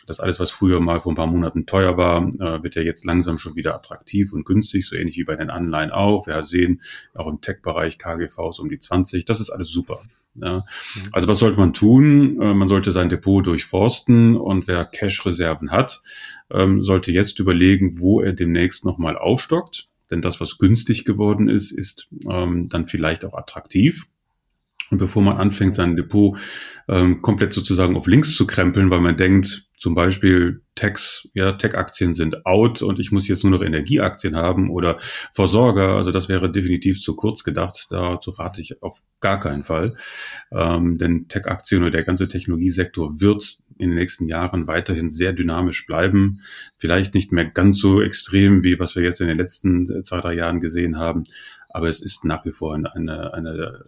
dass 0.06 0.20
alles, 0.20 0.40
was 0.40 0.50
früher 0.50 0.80
mal 0.80 1.00
vor 1.00 1.12
ein 1.12 1.16
paar 1.16 1.26
Monaten 1.26 1.66
teuer 1.66 1.98
war, 1.98 2.28
äh, 2.28 2.62
wird 2.62 2.76
ja 2.76 2.82
jetzt 2.82 3.04
langsam 3.04 3.36
schon 3.36 3.56
wieder 3.56 3.74
attraktiv 3.74 4.32
und 4.32 4.46
günstig, 4.46 4.86
so 4.86 4.96
ähnlich 4.96 5.18
wie 5.18 5.24
bei 5.24 5.36
den 5.36 5.50
Anleihen 5.50 5.90
auch. 5.90 6.26
Wir 6.26 6.42
sehen 6.44 6.80
auch 7.14 7.26
im 7.26 7.40
Tech-Bereich 7.40 7.98
KGVs 7.98 8.58
um 8.58 8.70
die 8.70 8.78
20. 8.78 9.26
Das 9.26 9.40
ist 9.40 9.50
alles 9.50 9.68
super. 9.68 10.02
Ja. 10.34 10.64
Mhm. 10.94 11.08
Also 11.12 11.28
was 11.28 11.38
sollte 11.38 11.58
man 11.58 11.72
tun? 11.72 12.40
Äh, 12.40 12.54
man 12.54 12.68
sollte 12.68 12.92
sein 12.92 13.08
Depot 13.08 13.46
durchforsten 13.46 14.36
und 14.36 14.66
wer 14.66 14.84
Cash-Reserven 14.84 15.70
hat, 15.70 16.02
ähm, 16.50 16.82
sollte 16.82 17.12
jetzt 17.12 17.38
überlegen, 17.38 18.00
wo 18.00 18.20
er 18.20 18.32
demnächst 18.32 18.84
nochmal 18.84 19.16
aufstockt. 19.16 19.88
Denn 20.10 20.22
das, 20.22 20.40
was 20.40 20.58
günstig 20.58 21.04
geworden 21.04 21.48
ist, 21.48 21.70
ist 21.70 22.08
ähm, 22.28 22.68
dann 22.68 22.86
vielleicht 22.86 23.24
auch 23.24 23.34
attraktiv. 23.34 24.06
Und 24.90 24.98
bevor 24.98 25.22
man 25.22 25.38
anfängt, 25.38 25.74
sein 25.74 25.96
Depot 25.96 26.38
ähm, 26.88 27.22
komplett 27.22 27.54
sozusagen 27.54 27.96
auf 27.96 28.06
links 28.06 28.34
zu 28.34 28.46
krempeln, 28.46 28.90
weil 28.90 29.00
man 29.00 29.16
denkt, 29.16 29.68
zum 29.82 29.96
Beispiel 29.96 30.62
Techs, 30.76 31.28
ja, 31.34 31.52
Tech-Aktien 31.54 32.14
sind 32.14 32.46
out 32.46 32.82
und 32.82 33.00
ich 33.00 33.10
muss 33.10 33.26
jetzt 33.26 33.42
nur 33.42 33.50
noch 33.50 33.62
Energieaktien 33.62 34.36
haben 34.36 34.70
oder 34.70 34.98
Versorger. 35.32 35.96
Also 35.96 36.12
das 36.12 36.28
wäre 36.28 36.52
definitiv 36.52 37.00
zu 37.00 37.16
kurz 37.16 37.42
gedacht. 37.42 37.88
Dazu 37.90 38.30
rate 38.30 38.60
ich 38.60 38.80
auf 38.80 39.00
gar 39.20 39.40
keinen 39.40 39.64
Fall. 39.64 39.96
Ähm, 40.52 40.98
denn 40.98 41.26
Tech-Aktien 41.26 41.82
oder 41.82 41.90
der 41.90 42.04
ganze 42.04 42.28
Technologiesektor 42.28 43.20
wird 43.20 43.58
in 43.76 43.88
den 43.88 43.98
nächsten 43.98 44.28
Jahren 44.28 44.68
weiterhin 44.68 45.10
sehr 45.10 45.32
dynamisch 45.32 45.84
bleiben. 45.84 46.42
Vielleicht 46.76 47.12
nicht 47.14 47.32
mehr 47.32 47.46
ganz 47.46 47.78
so 47.78 48.00
extrem, 48.00 48.62
wie 48.62 48.78
was 48.78 48.94
wir 48.94 49.02
jetzt 49.02 49.20
in 49.20 49.26
den 49.26 49.38
letzten 49.38 50.04
zwei, 50.04 50.20
drei 50.20 50.34
Jahren 50.34 50.60
gesehen 50.60 50.96
haben. 50.96 51.24
Aber 51.70 51.88
es 51.88 52.00
ist 52.00 52.24
nach 52.24 52.44
wie 52.44 52.52
vor 52.52 52.74
eine, 52.76 52.94
eine, 52.94 53.34
eine 53.34 53.84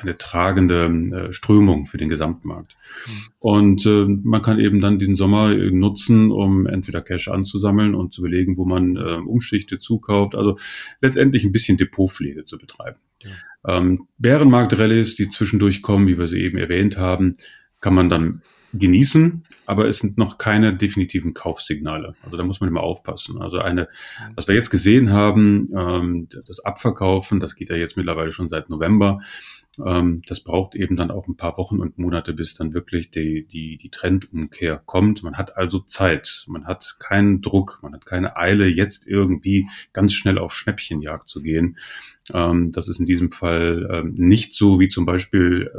eine 0.00 0.16
tragende 0.16 0.86
äh, 0.86 1.32
Strömung 1.32 1.86
für 1.86 1.98
den 1.98 2.08
Gesamtmarkt. 2.08 2.76
Mhm. 3.06 3.12
Und 3.38 3.86
äh, 3.86 4.06
man 4.06 4.42
kann 4.42 4.58
eben 4.58 4.80
dann 4.80 4.98
diesen 4.98 5.16
Sommer 5.16 5.54
nutzen, 5.54 6.30
um 6.30 6.66
entweder 6.66 7.02
Cash 7.02 7.28
anzusammeln 7.28 7.94
und 7.94 8.12
zu 8.12 8.22
überlegen, 8.22 8.56
wo 8.56 8.64
man 8.64 8.96
äh, 8.96 9.16
umschichtet, 9.16 9.82
zukauft. 9.82 10.34
Also 10.34 10.56
letztendlich 11.00 11.44
ein 11.44 11.52
bisschen 11.52 11.76
Depotpflege 11.76 12.44
zu 12.44 12.58
betreiben. 12.58 12.98
Ja. 13.22 13.76
Ähm, 13.76 14.06
Bärenmarkt-Rallyes, 14.18 15.16
die 15.16 15.28
zwischendurch 15.28 15.82
kommen, 15.82 16.06
wie 16.06 16.18
wir 16.18 16.26
sie 16.26 16.40
eben 16.40 16.58
erwähnt 16.58 16.96
haben, 16.96 17.34
kann 17.80 17.94
man 17.94 18.08
dann 18.08 18.42
genießen, 18.72 19.44
aber 19.66 19.88
es 19.88 19.98
sind 19.98 20.18
noch 20.18 20.38
keine 20.38 20.74
definitiven 20.74 21.32
Kaufsignale. 21.34 22.14
Also 22.22 22.36
da 22.36 22.44
muss 22.44 22.60
man 22.60 22.68
immer 22.68 22.82
aufpassen. 22.82 23.40
Also 23.40 23.58
eine, 23.58 23.82
mhm. 23.82 24.32
was 24.36 24.48
wir 24.48 24.54
jetzt 24.54 24.70
gesehen 24.70 25.10
haben, 25.10 25.70
ähm, 25.74 26.28
das 26.46 26.60
Abverkaufen, 26.60 27.40
das 27.40 27.54
geht 27.54 27.70
ja 27.70 27.76
jetzt 27.76 27.96
mittlerweile 27.96 28.32
schon 28.32 28.48
seit 28.48 28.68
November. 28.68 29.20
Ähm, 29.84 30.22
das 30.26 30.40
braucht 30.40 30.74
eben 30.74 30.96
dann 30.96 31.10
auch 31.10 31.28
ein 31.28 31.36
paar 31.36 31.58
Wochen 31.58 31.80
und 31.80 31.98
Monate, 31.98 32.32
bis 32.32 32.54
dann 32.54 32.74
wirklich 32.74 33.10
die, 33.10 33.46
die, 33.46 33.76
die 33.76 33.90
Trendumkehr 33.90 34.82
kommt. 34.84 35.22
Man 35.22 35.36
hat 35.36 35.56
also 35.56 35.78
Zeit, 35.80 36.44
man 36.48 36.66
hat 36.66 36.96
keinen 36.98 37.40
Druck, 37.40 37.80
man 37.82 37.94
hat 37.94 38.06
keine 38.06 38.36
Eile, 38.36 38.66
jetzt 38.66 39.06
irgendwie 39.06 39.68
ganz 39.92 40.12
schnell 40.12 40.38
auf 40.38 40.52
Schnäppchenjagd 40.52 41.28
zu 41.28 41.42
gehen. 41.42 41.78
Ähm, 42.32 42.72
das 42.72 42.88
ist 42.88 43.00
in 43.00 43.06
diesem 43.06 43.30
Fall 43.30 43.88
ähm, 43.92 44.14
nicht 44.16 44.54
so 44.54 44.80
wie 44.80 44.88
zum 44.88 45.06
Beispiel 45.06 45.70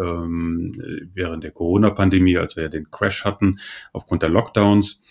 während 1.13 1.43
der 1.43 1.51
Corona-Pandemie, 1.51 2.37
als 2.37 2.55
wir 2.55 2.63
ja 2.63 2.69
den 2.69 2.89
Crash 2.91 3.25
hatten 3.25 3.59
aufgrund 3.93 4.21
der 4.21 4.29
Lockdowns. 4.29 5.01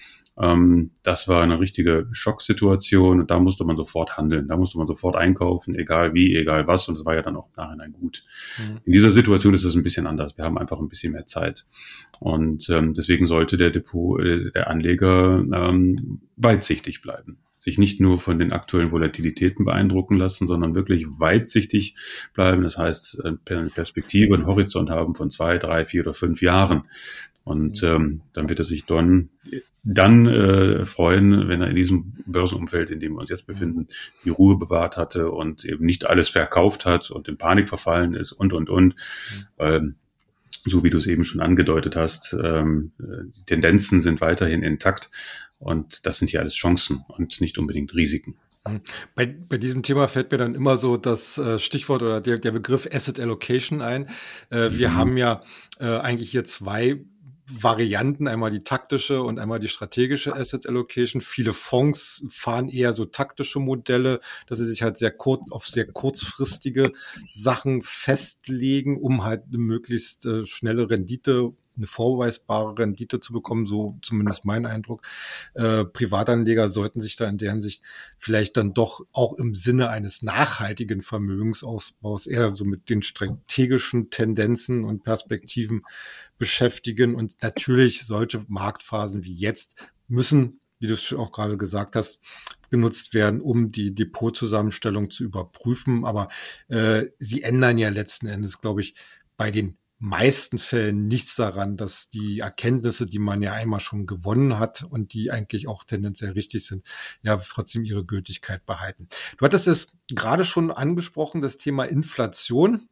Ähm, 0.41 0.91
das 1.03 1.29
war 1.29 1.43
eine 1.43 1.59
richtige 1.59 2.09
Schocksituation 2.13 3.21
und 3.21 3.31
da 3.31 3.39
musste 3.41 3.65
man 3.65 3.77
sofort 3.77 4.17
handeln, 4.17 4.47
da 4.49 4.57
musste 4.57 4.79
man 4.79 4.87
sofort 4.87 5.17
einkaufen, 5.17 5.75
egal 5.75 6.15
wie, 6.15 6.37
egal 6.37 6.67
was 6.67 6.89
und 6.89 6.97
das 6.97 7.05
war 7.05 7.15
ja 7.15 7.23
dann 7.23 7.37
auch 7.37 7.49
im 7.49 7.55
Nachhinein 7.57 7.93
gut. 7.93 8.25
Mhm. 8.59 8.79
In 8.85 8.93
dieser 8.93 9.11
Situation 9.11 9.55
ist 9.55 9.65
es 9.65 9.75
ein 9.75 9.83
bisschen 9.83 10.07
anders. 10.07 10.37
Wir 10.37 10.45
haben 10.45 10.59
einfach 10.59 10.79
ein 10.79 10.89
bisschen 10.89 11.13
mehr 11.13 11.27
Zeit 11.27 11.67
und 12.21 12.69
ähm, 12.71 12.95
deswegen 12.95 13.27
sollte 13.27 13.57
der 13.57 13.71
Depot, 13.71 14.21
äh, 14.21 14.51
der 14.53 14.69
Anleger 14.69 15.45
ähm, 15.53 16.21
weitsichtig 16.37 17.03
bleiben 17.03 17.39
sich 17.61 17.77
nicht 17.77 18.01
nur 18.01 18.19
von 18.19 18.39
den 18.39 18.53
aktuellen 18.53 18.93
Volatilitäten 18.93 19.65
beeindrucken 19.65 20.17
lassen, 20.17 20.47
sondern 20.47 20.77
wirklich 20.77 21.07
weitsichtig 21.19 21.97
bleiben. 22.33 22.63
Das 22.63 22.79
heißt, 22.79 23.25
eine 23.25 23.69
Perspektive, 23.71 24.37
einen 24.37 24.47
Horizont 24.47 24.91
haben 24.91 25.17
von 25.17 25.29
zwei, 25.29 25.59
drei, 25.59 25.85
vier 25.85 26.03
oder 26.03 26.15
fünf 26.15 26.41
Jahren. 26.41 26.85
Und 27.49 27.83
mhm. 27.83 27.89
ähm, 27.89 28.21
dann 28.35 28.51
wird 28.51 28.59
er 28.59 28.65
sich 28.67 28.85
dann, 28.85 29.31
dann 29.83 30.27
äh, 30.27 30.85
freuen, 30.85 31.49
wenn 31.49 31.63
er 31.63 31.69
in 31.69 31.77
diesem 31.77 32.13
Börsenumfeld, 32.27 32.91
in 32.91 33.01
dem 33.01 33.15
wir 33.15 33.21
uns 33.21 33.31
jetzt 33.31 33.47
befinden, 33.47 33.89
die 34.25 34.29
Ruhe 34.29 34.59
bewahrt 34.59 34.99
hatte 34.99 35.31
und 35.31 35.65
eben 35.65 35.87
nicht 35.87 36.05
alles 36.05 36.29
verkauft 36.29 36.85
hat 36.85 37.11
und 37.11 37.27
in 37.27 37.39
Panik 37.39 37.71
verfallen 37.71 38.13
ist 38.13 38.33
und, 38.33 38.53
und, 38.53 38.69
und. 38.69 38.95
Mhm. 38.95 39.45
Ähm, 39.59 39.95
so 40.67 40.83
wie 40.83 40.91
du 40.91 40.99
es 40.99 41.07
eben 41.07 41.25
schon 41.25 41.41
angedeutet 41.41 41.97
hast, 41.97 42.37
ähm, 42.43 42.93
die 42.99 43.45
Tendenzen 43.47 44.03
sind 44.03 44.21
weiterhin 44.21 44.63
intakt 44.63 45.11
und 45.59 46.05
das 46.05 46.19
sind 46.19 46.29
hier 46.29 46.41
alles 46.41 46.55
Chancen 46.55 47.05
und 47.09 47.41
nicht 47.41 47.57
unbedingt 47.57 47.95
Risiken. 47.95 48.37
Mhm. 48.67 48.81
Bei, 49.15 49.27
bei 49.27 49.57
diesem 49.57 49.83
Thema 49.83 50.09
fällt 50.09 50.31
mir 50.31 50.37
dann 50.37 50.55
immer 50.55 50.77
so 50.77 50.99
das 50.99 51.39
äh, 51.39 51.59
Stichwort 51.59 52.03
oder 52.03 52.21
der, 52.21 52.39
der 52.39 52.53
Begriff 52.53 52.89
Asset 52.93 53.19
Allocation 53.21 53.81
ein. 53.81 54.07
Äh, 54.51 54.71
wir 54.73 54.91
mhm. 54.91 54.95
haben 54.97 55.17
ja 55.17 55.43
äh, 55.81 55.87
eigentlich 55.87 56.31
hier 56.31 56.45
zwei 56.45 57.01
Varianten, 57.51 58.29
einmal 58.29 58.51
die 58.51 58.59
taktische 58.61 59.23
und 59.23 59.39
einmal 59.39 59.59
die 59.59 59.69
strategische 59.69 60.35
Asset 60.35 60.67
Allocation. 60.67 61.23
Viele 61.23 61.53
Fonds 61.53 62.25
fahren 62.29 62.69
eher 62.69 62.93
so 62.93 63.07
taktische 63.07 63.59
Modelle, 63.59 64.21
dass 64.47 64.59
sie 64.59 64.67
sich 64.67 64.83
halt 64.83 64.99
sehr 64.99 65.11
kurz 65.11 65.51
auf 65.51 65.67
sehr 65.67 65.87
kurzfristige 65.87 66.93
Sachen 67.27 67.83
festlegen, 67.83 69.01
um 69.01 69.25
halt 69.25 69.45
eine 69.49 69.59
möglichst 69.59 70.27
äh, 70.27 70.45
schnelle 70.45 70.91
Rendite 70.91 71.53
eine 71.79 71.87
vorweisbare 71.87 72.79
Rendite 72.79 73.21
zu 73.21 73.33
bekommen, 73.33 73.67
so 73.67 73.99
zumindest 74.03 74.45
mein 74.45 74.67
Eindruck. 74.67 75.07
Äh, 75.55 75.85
Privatanleger 75.85 76.69
sollten 76.69 77.01
sich 77.01 77.17
da 77.17 77.29
in 77.29 77.39
der 77.39 77.53
Hinsicht 77.53 77.83
vielleicht 78.19 78.57
dann 78.57 78.75
doch 78.75 79.07
auch 79.13 79.33
im 79.35 79.55
Sinne 79.55 79.89
eines 79.89 80.23
nachhaltigen 80.23 81.03
Vermögensausbaus 81.03 82.27
eher 82.27 82.55
so 82.55 82.65
mit 82.65 82.91
den 82.91 83.03
strategischen 83.03 84.11
Tendenzen 84.11 84.85
und 84.85 85.05
Perspektiven 85.05 85.83
beschäftigen. 86.37 87.15
Und 87.15 87.37
natürlich 87.43 88.05
solche 88.05 88.45
Marktphasen 88.49 89.25
wie 89.25 89.35
jetzt 89.35 89.91
müssen 90.09 90.61
wie 90.81 90.87
du 90.87 90.95
es 90.95 91.13
auch 91.13 91.33
gerade 91.33 91.57
gesagt 91.57 91.97
hast, 91.97 92.21
genutzt 92.71 93.15
werden, 93.15 93.41
um 93.41 93.73
die 93.73 93.95
Depotzusammenstellung 93.95 95.11
zu 95.11 95.25
überprüfen. 95.25 96.05
Aber 96.05 96.29
äh, 96.69 97.07
sie 97.19 97.43
ändern 97.43 97.79
ja 97.79 97.89
letzten 97.89 98.27
Endes, 98.27 98.61
glaube 98.61 98.81
ich, 98.81 98.95
bei 99.37 99.51
den 99.51 99.79
meisten 99.99 100.59
Fällen 100.59 101.09
nichts 101.09 101.35
daran, 101.35 101.77
dass 101.77 102.09
die 102.09 102.41
Erkenntnisse, 102.41 103.07
die 103.07 103.19
man 103.19 103.43
ja 103.43 103.53
einmal 103.53 103.81
schon 103.81 104.07
gewonnen 104.07 104.59
hat 104.59 104.85
und 104.89 105.13
die 105.13 105.31
eigentlich 105.31 105.67
auch 105.67 105.85
tendenziell 105.85 106.33
richtig 106.33 106.67
sind, 106.67 106.87
ja 107.23 107.37
trotzdem 107.37 107.85
ihre 107.85 108.05
Gültigkeit 108.05 108.65
behalten. 108.65 109.09
Du 109.37 109.45
hattest 109.45 109.67
es 109.67 109.93
gerade 110.13 110.45
schon 110.45 110.71
angesprochen, 110.71 111.41
das 111.41 111.59
Thema 111.59 111.85
Inflation 111.85 112.89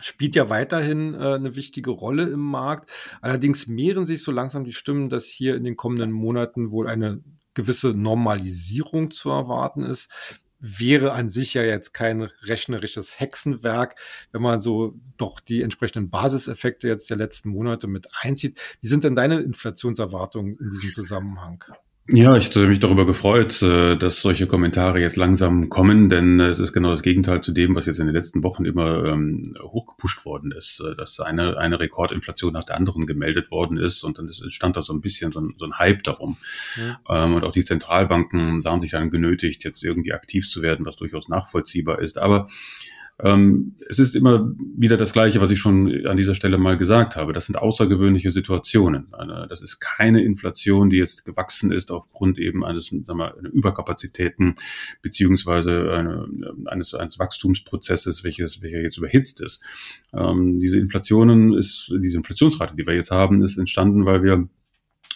spielt 0.00 0.34
ja 0.34 0.50
weiterhin 0.50 1.14
äh, 1.14 1.34
eine 1.34 1.54
wichtige 1.54 1.90
Rolle 1.90 2.24
im 2.24 2.40
Markt. 2.40 2.90
Allerdings 3.20 3.68
mehren 3.68 4.04
sich 4.04 4.22
so 4.22 4.32
langsam 4.32 4.64
die 4.64 4.72
Stimmen, 4.72 5.08
dass 5.08 5.26
hier 5.26 5.54
in 5.54 5.64
den 5.64 5.76
kommenden 5.76 6.10
Monaten 6.10 6.70
wohl 6.70 6.88
eine 6.88 7.22
gewisse 7.54 7.94
Normalisierung 7.94 9.10
zu 9.10 9.30
erwarten 9.30 9.82
ist 9.82 10.10
wäre 10.62 11.12
an 11.12 11.28
sich 11.28 11.54
ja 11.54 11.62
jetzt 11.62 11.92
kein 11.92 12.22
rechnerisches 12.22 13.18
Hexenwerk, 13.18 13.96
wenn 14.30 14.40
man 14.40 14.60
so 14.60 14.94
doch 15.16 15.40
die 15.40 15.60
entsprechenden 15.60 16.08
Basiseffekte 16.08 16.86
jetzt 16.88 17.10
der 17.10 17.16
letzten 17.16 17.50
Monate 17.50 17.88
mit 17.88 18.06
einzieht. 18.20 18.58
Wie 18.80 18.86
sind 18.86 19.04
denn 19.04 19.16
deine 19.16 19.40
Inflationserwartungen 19.40 20.54
in 20.54 20.70
diesem 20.70 20.92
Zusammenhang? 20.92 21.64
Ja, 22.08 22.36
ich 22.36 22.46
hatte 22.46 22.66
mich 22.66 22.80
darüber 22.80 23.06
gefreut, 23.06 23.62
äh, 23.62 23.96
dass 23.96 24.22
solche 24.22 24.48
Kommentare 24.48 25.00
jetzt 25.00 25.14
langsam 25.14 25.68
kommen, 25.68 26.10
denn 26.10 26.40
es 26.40 26.58
ist 26.58 26.72
genau 26.72 26.90
das 26.90 27.02
Gegenteil 27.02 27.42
zu 27.42 27.52
dem, 27.52 27.76
was 27.76 27.86
jetzt 27.86 28.00
in 28.00 28.06
den 28.06 28.14
letzten 28.14 28.42
Wochen 28.42 28.64
immer 28.64 29.04
ähm, 29.04 29.54
hochgepusht 29.62 30.24
worden 30.24 30.50
ist, 30.50 30.80
äh, 30.80 30.96
dass 30.96 31.20
eine, 31.20 31.58
eine 31.58 31.78
Rekordinflation 31.78 32.52
nach 32.52 32.64
der 32.64 32.76
anderen 32.76 33.06
gemeldet 33.06 33.52
worden 33.52 33.78
ist 33.78 34.02
und 34.02 34.18
dann 34.18 34.26
entstand 34.26 34.76
da 34.76 34.82
so 34.82 34.92
ein 34.92 35.00
bisschen 35.00 35.30
so 35.30 35.40
ein, 35.40 35.54
so 35.58 35.64
ein 35.64 35.78
Hype 35.78 36.02
darum. 36.02 36.38
Ja. 36.76 37.24
Ähm, 37.24 37.34
und 37.34 37.44
auch 37.44 37.52
die 37.52 37.62
Zentralbanken 37.62 38.60
sahen 38.60 38.80
sich 38.80 38.90
dann 38.90 39.10
genötigt, 39.10 39.62
jetzt 39.62 39.84
irgendwie 39.84 40.12
aktiv 40.12 40.48
zu 40.48 40.60
werden, 40.60 40.84
was 40.84 40.96
durchaus 40.96 41.28
nachvollziehbar 41.28 42.00
ist. 42.00 42.18
Aber 42.18 42.48
ähm, 43.22 43.76
es 43.88 43.98
ist 43.98 44.16
immer 44.16 44.52
wieder 44.76 44.96
das 44.96 45.12
Gleiche, 45.12 45.40
was 45.40 45.50
ich 45.50 45.60
schon 45.60 46.06
an 46.06 46.16
dieser 46.16 46.34
Stelle 46.34 46.58
mal 46.58 46.76
gesagt 46.76 47.16
habe. 47.16 47.32
Das 47.32 47.46
sind 47.46 47.56
außergewöhnliche 47.56 48.30
Situationen. 48.30 49.08
Das 49.48 49.62
ist 49.62 49.80
keine 49.80 50.22
Inflation, 50.22 50.90
die 50.90 50.96
jetzt 50.96 51.24
gewachsen 51.24 51.72
ist 51.72 51.92
aufgrund 51.92 52.38
eben 52.38 52.64
eines 52.64 52.86
sagen 52.86 53.18
wir, 53.18 53.36
Überkapazitäten 53.52 54.54
beziehungsweise 55.02 55.92
eine, 55.92 56.26
eines, 56.66 56.94
eines 56.94 57.18
Wachstumsprozesses, 57.18 58.24
welches, 58.24 58.62
welcher 58.62 58.80
jetzt 58.80 58.98
überhitzt 58.98 59.40
ist. 59.40 59.62
Ähm, 60.12 60.58
diese 60.58 60.78
Inflationen 60.78 61.52
ist, 61.52 61.92
diese 62.02 62.16
Inflationsrate, 62.16 62.74
die 62.76 62.86
wir 62.86 62.94
jetzt 62.94 63.10
haben, 63.10 63.42
ist 63.42 63.58
entstanden, 63.58 64.04
weil 64.04 64.22
wir 64.22 64.48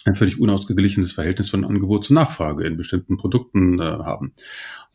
ein 0.05 0.15
völlig 0.15 0.39
unausgeglichenes 0.39 1.11
Verhältnis 1.11 1.49
von 1.49 1.65
Angebot 1.65 2.05
zu 2.05 2.13
Nachfrage 2.13 2.65
in 2.65 2.77
bestimmten 2.77 3.17
Produkten 3.17 3.79
äh, 3.79 3.83
haben. 3.83 4.33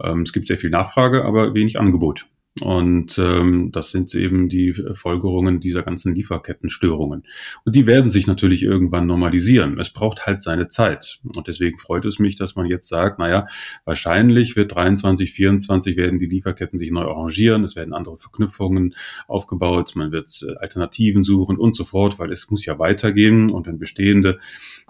Ähm, 0.01 0.23
es 0.23 0.33
gibt 0.33 0.47
sehr 0.47 0.59
viel 0.59 0.71
Nachfrage, 0.71 1.25
aber 1.25 1.55
wenig 1.55 1.79
Angebot. 1.79 2.27
Und 2.61 3.19
ähm, 3.19 3.71
das 3.73 3.93
sind 3.93 4.15
eben 4.15 4.51
die 4.51 4.75
Folgerungen 4.93 5.61
dieser 5.61 5.83
ganzen 5.83 6.15
Lieferkettenstörungen. 6.15 7.25
Und 7.65 7.75
die 7.75 7.87
werden 7.87 8.11
sich 8.11 8.27
natürlich 8.27 8.63
irgendwann 8.63 9.07
normalisieren. 9.07 9.81
Es 9.81 9.89
braucht 9.89 10.27
halt 10.27 10.43
seine 10.43 10.67
Zeit. 10.67 11.21
Und 11.35 11.49
deswegen 11.49 11.79
freut 11.79 12.05
es 12.05 12.19
mich, 12.19 12.37
dass 12.37 12.55
man 12.55 12.67
jetzt 12.67 12.89
sagt, 12.89 13.19
naja, 13.19 13.47
wahrscheinlich 13.87 14.55
wird 14.55 14.75
23, 14.75 15.33
24 15.33 15.97
werden 15.97 16.19
die 16.19 16.27
Lieferketten 16.27 16.79
sich 16.79 16.91
neu 16.91 17.05
arrangieren. 17.05 17.63
Es 17.63 17.75
werden 17.75 17.95
andere 17.95 18.19
Verknüpfungen 18.19 18.97
aufgebaut. 19.29 19.97
Man 19.97 20.13
wird 20.13 20.45
äh, 20.47 20.55
Alternativen 20.57 21.25
suchen 21.25 21.57
und 21.57 21.75
so 21.75 21.85
fort, 21.85 22.19
weil 22.19 22.31
es 22.31 22.51
muss 22.51 22.67
ja 22.67 22.79
weitergehen. 22.79 23.51
Und 23.51 23.67
wenn 23.67 23.79
bestehende 23.79 24.39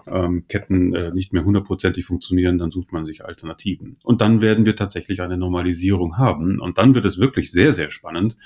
ähm, 0.05 0.47
Ketten 0.49 0.93
äh, 0.93 1.11
nicht 1.11 1.31
mehr 1.31 1.45
hundertprozentig 1.45 2.03
funktionieren, 2.03 2.57
dann 2.57 2.71
sucht 2.71 2.91
man 2.91 3.05
sich 3.05 3.23
Alternativen. 3.23 3.93
Und 4.03 4.19
dann 4.19 4.41
werden 4.41 4.65
wir 4.65 4.75
tatsächlich 4.75 5.21
eine 5.21 5.37
Normalisierung 5.37 6.17
haben. 6.17 6.59
Und 6.59 6.77
dann 6.77 6.93
wird 6.93 7.05
es 7.05 7.19
wirklich 7.19 7.52
sehr, 7.53 7.71
sehr 7.71 7.89
spannend. 7.89 8.37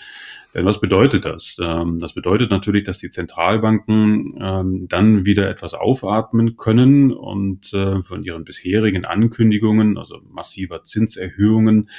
Denn 0.54 0.66
was 0.66 0.80
bedeutet 0.80 1.26
das? 1.26 1.58
Ähm, 1.62 2.00
das 2.00 2.14
bedeutet 2.14 2.52
natürlich, 2.52 2.84
dass 2.84 3.00
die 3.00 3.10
Zentralbanken 3.10 4.24
ähm, 4.40 4.88
dann 4.88 5.26
wieder 5.26 5.50
etwas 5.50 5.74
aufatmen 5.74 6.58
können 6.58 7.12
und 7.12 7.74
äh, 7.74 8.02
von 8.04 8.24
ihren 8.24 8.44
bisherigen 8.44 9.06
Ankündigungen, 9.06 9.98
also 9.98 10.20
massiver 10.30 10.84
Zinserhöhungen, 10.84 11.90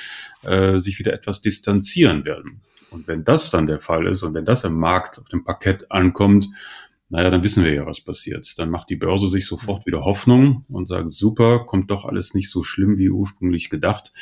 äh, 0.43 0.79
sich 0.79 0.99
wieder 0.99 1.13
etwas 1.13 1.43
distanzieren 1.43 2.25
werden. 2.25 2.61
Und 2.91 3.07
wenn 3.07 3.25
das 3.25 3.51
dann 3.51 3.67
der 3.67 3.81
Fall 3.81 4.07
ist 4.07 4.23
und 4.23 4.35
wenn 4.35 4.47
das 4.47 4.65
im 4.65 4.75
Markt 4.75 5.19
auf 5.19 5.29
dem 5.29 5.45
Parkett 5.45 5.91
ankommt, 5.91 6.49
naja, 7.11 7.31
dann 7.31 7.43
wissen 7.43 7.65
wir 7.65 7.73
ja, 7.73 7.87
was 7.87 8.03
passiert. 8.03 8.59
Dann 8.59 8.69
macht 8.69 8.91
die 8.91 8.97
Börse 8.97 9.29
sich 9.29 9.47
sofort 9.47 9.87
wieder 9.87 10.05
Hoffnung 10.05 10.67
und 10.69 10.87
sagt, 10.87 11.11
super, 11.11 11.61
kommt 11.61 11.91
doch 11.91 12.05
alles 12.05 12.35
nicht 12.35 12.51
so 12.51 12.63
schlimm 12.63 12.99
wie 12.99 13.09
ursprünglich 13.09 13.71
gedacht. 13.71 14.13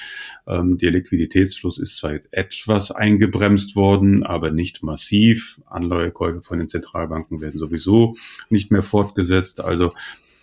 Ähm, 0.47 0.79
der 0.79 0.93
Liquiditätsfluss 0.93 1.79
ist 1.79 1.97
zwar 1.97 2.13
jetzt 2.13 2.29
etwas 2.33 2.93
eingebremst 2.93 3.75
worden, 3.75 4.23
aber 4.23 4.53
nicht 4.53 4.85
massiv. 4.85 5.61
Anleihekäufe 5.67 6.43
von 6.43 6.59
den 6.59 6.69
Zentralbanken 6.69 7.41
werden 7.41 7.59
sowieso 7.59 8.15
nicht 8.51 8.71
mehr 8.71 8.83
fortgesetzt. 8.83 9.61
Also 9.61 9.93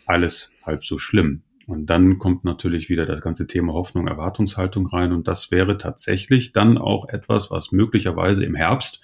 alles 0.06 0.52
halb 0.64 0.86
so 0.86 0.98
schlimm. 0.98 1.44
Und 1.66 1.86
dann 1.86 2.20
kommt 2.20 2.44
natürlich 2.44 2.90
wieder 2.90 3.06
das 3.06 3.22
ganze 3.22 3.48
Thema 3.48 3.72
Hoffnung, 3.72 4.08
Erwartungshaltung 4.08 4.86
rein. 4.88 5.14
Und 5.14 5.30
das 5.30 5.50
wäre 5.50 5.78
tatsächlich 5.78 6.52
dann 6.52 6.78
auch 6.78 7.08
etwas, 7.08 7.52
was 7.52 7.72
möglicherweise 7.72 8.44
im 8.44 8.54
Herbst 8.54 9.02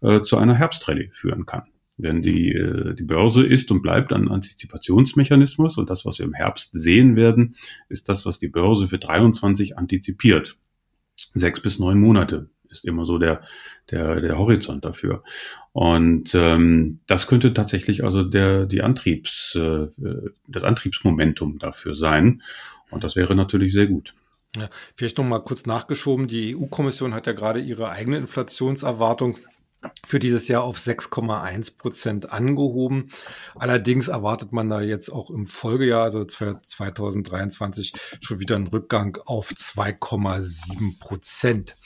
äh, 0.00 0.22
zu 0.22 0.38
einer 0.38 0.54
Herbstrallye 0.54 1.10
führen 1.12 1.44
kann. 1.44 1.64
Denn 1.98 2.22
die, 2.22 2.52
äh, 2.52 2.94
die 2.94 3.04
Börse 3.04 3.46
ist 3.46 3.70
und 3.70 3.82
bleibt 3.82 4.12
ein 4.12 4.28
Antizipationsmechanismus 4.28 5.76
und 5.76 5.90
das, 5.90 6.04
was 6.06 6.18
wir 6.18 6.26
im 6.26 6.34
Herbst 6.34 6.70
sehen 6.72 7.16
werden, 7.16 7.56
ist 7.88 8.08
das, 8.08 8.24
was 8.26 8.38
die 8.38 8.48
Börse 8.48 8.88
für 8.88 8.98
23 8.98 9.76
antizipiert. 9.76 10.56
Sechs 11.34 11.60
bis 11.60 11.78
neun 11.78 12.00
Monate 12.00 12.48
ist 12.70 12.84
immer 12.84 13.04
so 13.04 13.18
der, 13.18 13.42
der, 13.90 14.20
der 14.20 14.38
Horizont 14.38 14.84
dafür. 14.84 15.22
Und 15.72 16.34
ähm, 16.34 17.00
das 17.06 17.26
könnte 17.26 17.52
tatsächlich 17.52 18.04
also 18.04 18.22
der, 18.22 18.66
die 18.66 18.82
Antriebs, 18.82 19.56
äh, 19.56 19.88
das 20.46 20.64
Antriebsmomentum 20.64 21.58
dafür 21.58 21.94
sein. 21.94 22.42
Und 22.90 23.04
das 23.04 23.16
wäre 23.16 23.34
natürlich 23.34 23.72
sehr 23.72 23.86
gut. 23.86 24.14
Ja, 24.56 24.68
vielleicht 24.96 25.18
noch 25.18 25.24
mal 25.24 25.40
kurz 25.40 25.66
nachgeschoben. 25.66 26.26
Die 26.26 26.56
EU-Kommission 26.56 27.14
hat 27.14 27.26
ja 27.26 27.32
gerade 27.32 27.60
ihre 27.60 27.90
eigene 27.90 28.18
Inflationserwartung 28.18 29.38
für 30.04 30.18
dieses 30.18 30.48
Jahr 30.48 30.62
auf 30.62 30.76
6,1 30.76 31.76
Prozent 31.78 32.32
angehoben. 32.32 33.08
Allerdings 33.54 34.08
erwartet 34.08 34.52
man 34.52 34.68
da 34.68 34.80
jetzt 34.80 35.10
auch 35.10 35.30
im 35.30 35.46
Folgejahr, 35.46 36.02
also 36.02 36.24
2023, 36.24 37.92
schon 38.20 38.40
wieder 38.40 38.56
einen 38.56 38.66
Rückgang 38.66 39.18
auf 39.24 39.50
2,7 39.50 40.98
Prozent. 41.00 41.76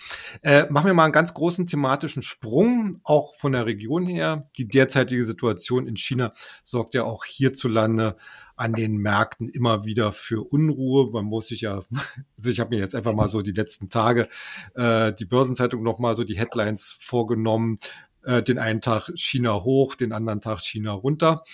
Äh, 0.43 0.67
machen 0.71 0.87
wir 0.87 0.95
mal 0.95 1.05
einen 1.05 1.13
ganz 1.13 1.35
großen 1.35 1.67
thematischen 1.67 2.23
Sprung, 2.23 3.01
auch 3.05 3.35
von 3.37 3.53
der 3.53 3.67
Region 3.67 4.07
her. 4.07 4.49
Die 4.59 4.67
derzeitige 4.67 5.25
Situation 5.25 5.87
in 5.87 5.97
China 5.97 6.33
sorgt 6.65 6.95
ja 6.95 7.05
auch 7.05 7.25
hierzulande 7.25 8.17
an 8.57 8.73
den 8.73 8.97
Märkten 8.97 9.49
immer 9.49 9.85
wieder 9.85 10.13
für 10.13 10.43
Unruhe. 10.43 11.11
Man 11.11 11.25
muss 11.25 11.49
sich 11.49 11.63
ja, 11.63 11.81
also 12.37 12.51
ich 12.51 12.61
habe 12.61 12.75
mir 12.75 12.81
jetzt 12.81 12.95
einfach 12.95 13.15
mal 13.15 13.29
so 13.29 13.43
die 13.43 13.53
letzten 13.53 13.89
Tage 13.89 14.29
äh, 14.75 15.13
die 15.13 15.25
Börsenzeitung 15.25 15.83
noch 15.83 15.99
mal 15.99 16.15
so 16.15 16.25
die 16.25 16.39
Headlines 16.39 16.97
vorgenommen. 17.01 17.79
Äh, 18.25 18.43
den 18.43 18.59
einen 18.59 18.81
Tag 18.81 19.11
China 19.17 19.65
hoch, 19.65 19.95
den 19.95 20.13
anderen 20.13 20.41
Tag 20.41 20.61
China 20.61 20.93
runter. 20.93 21.45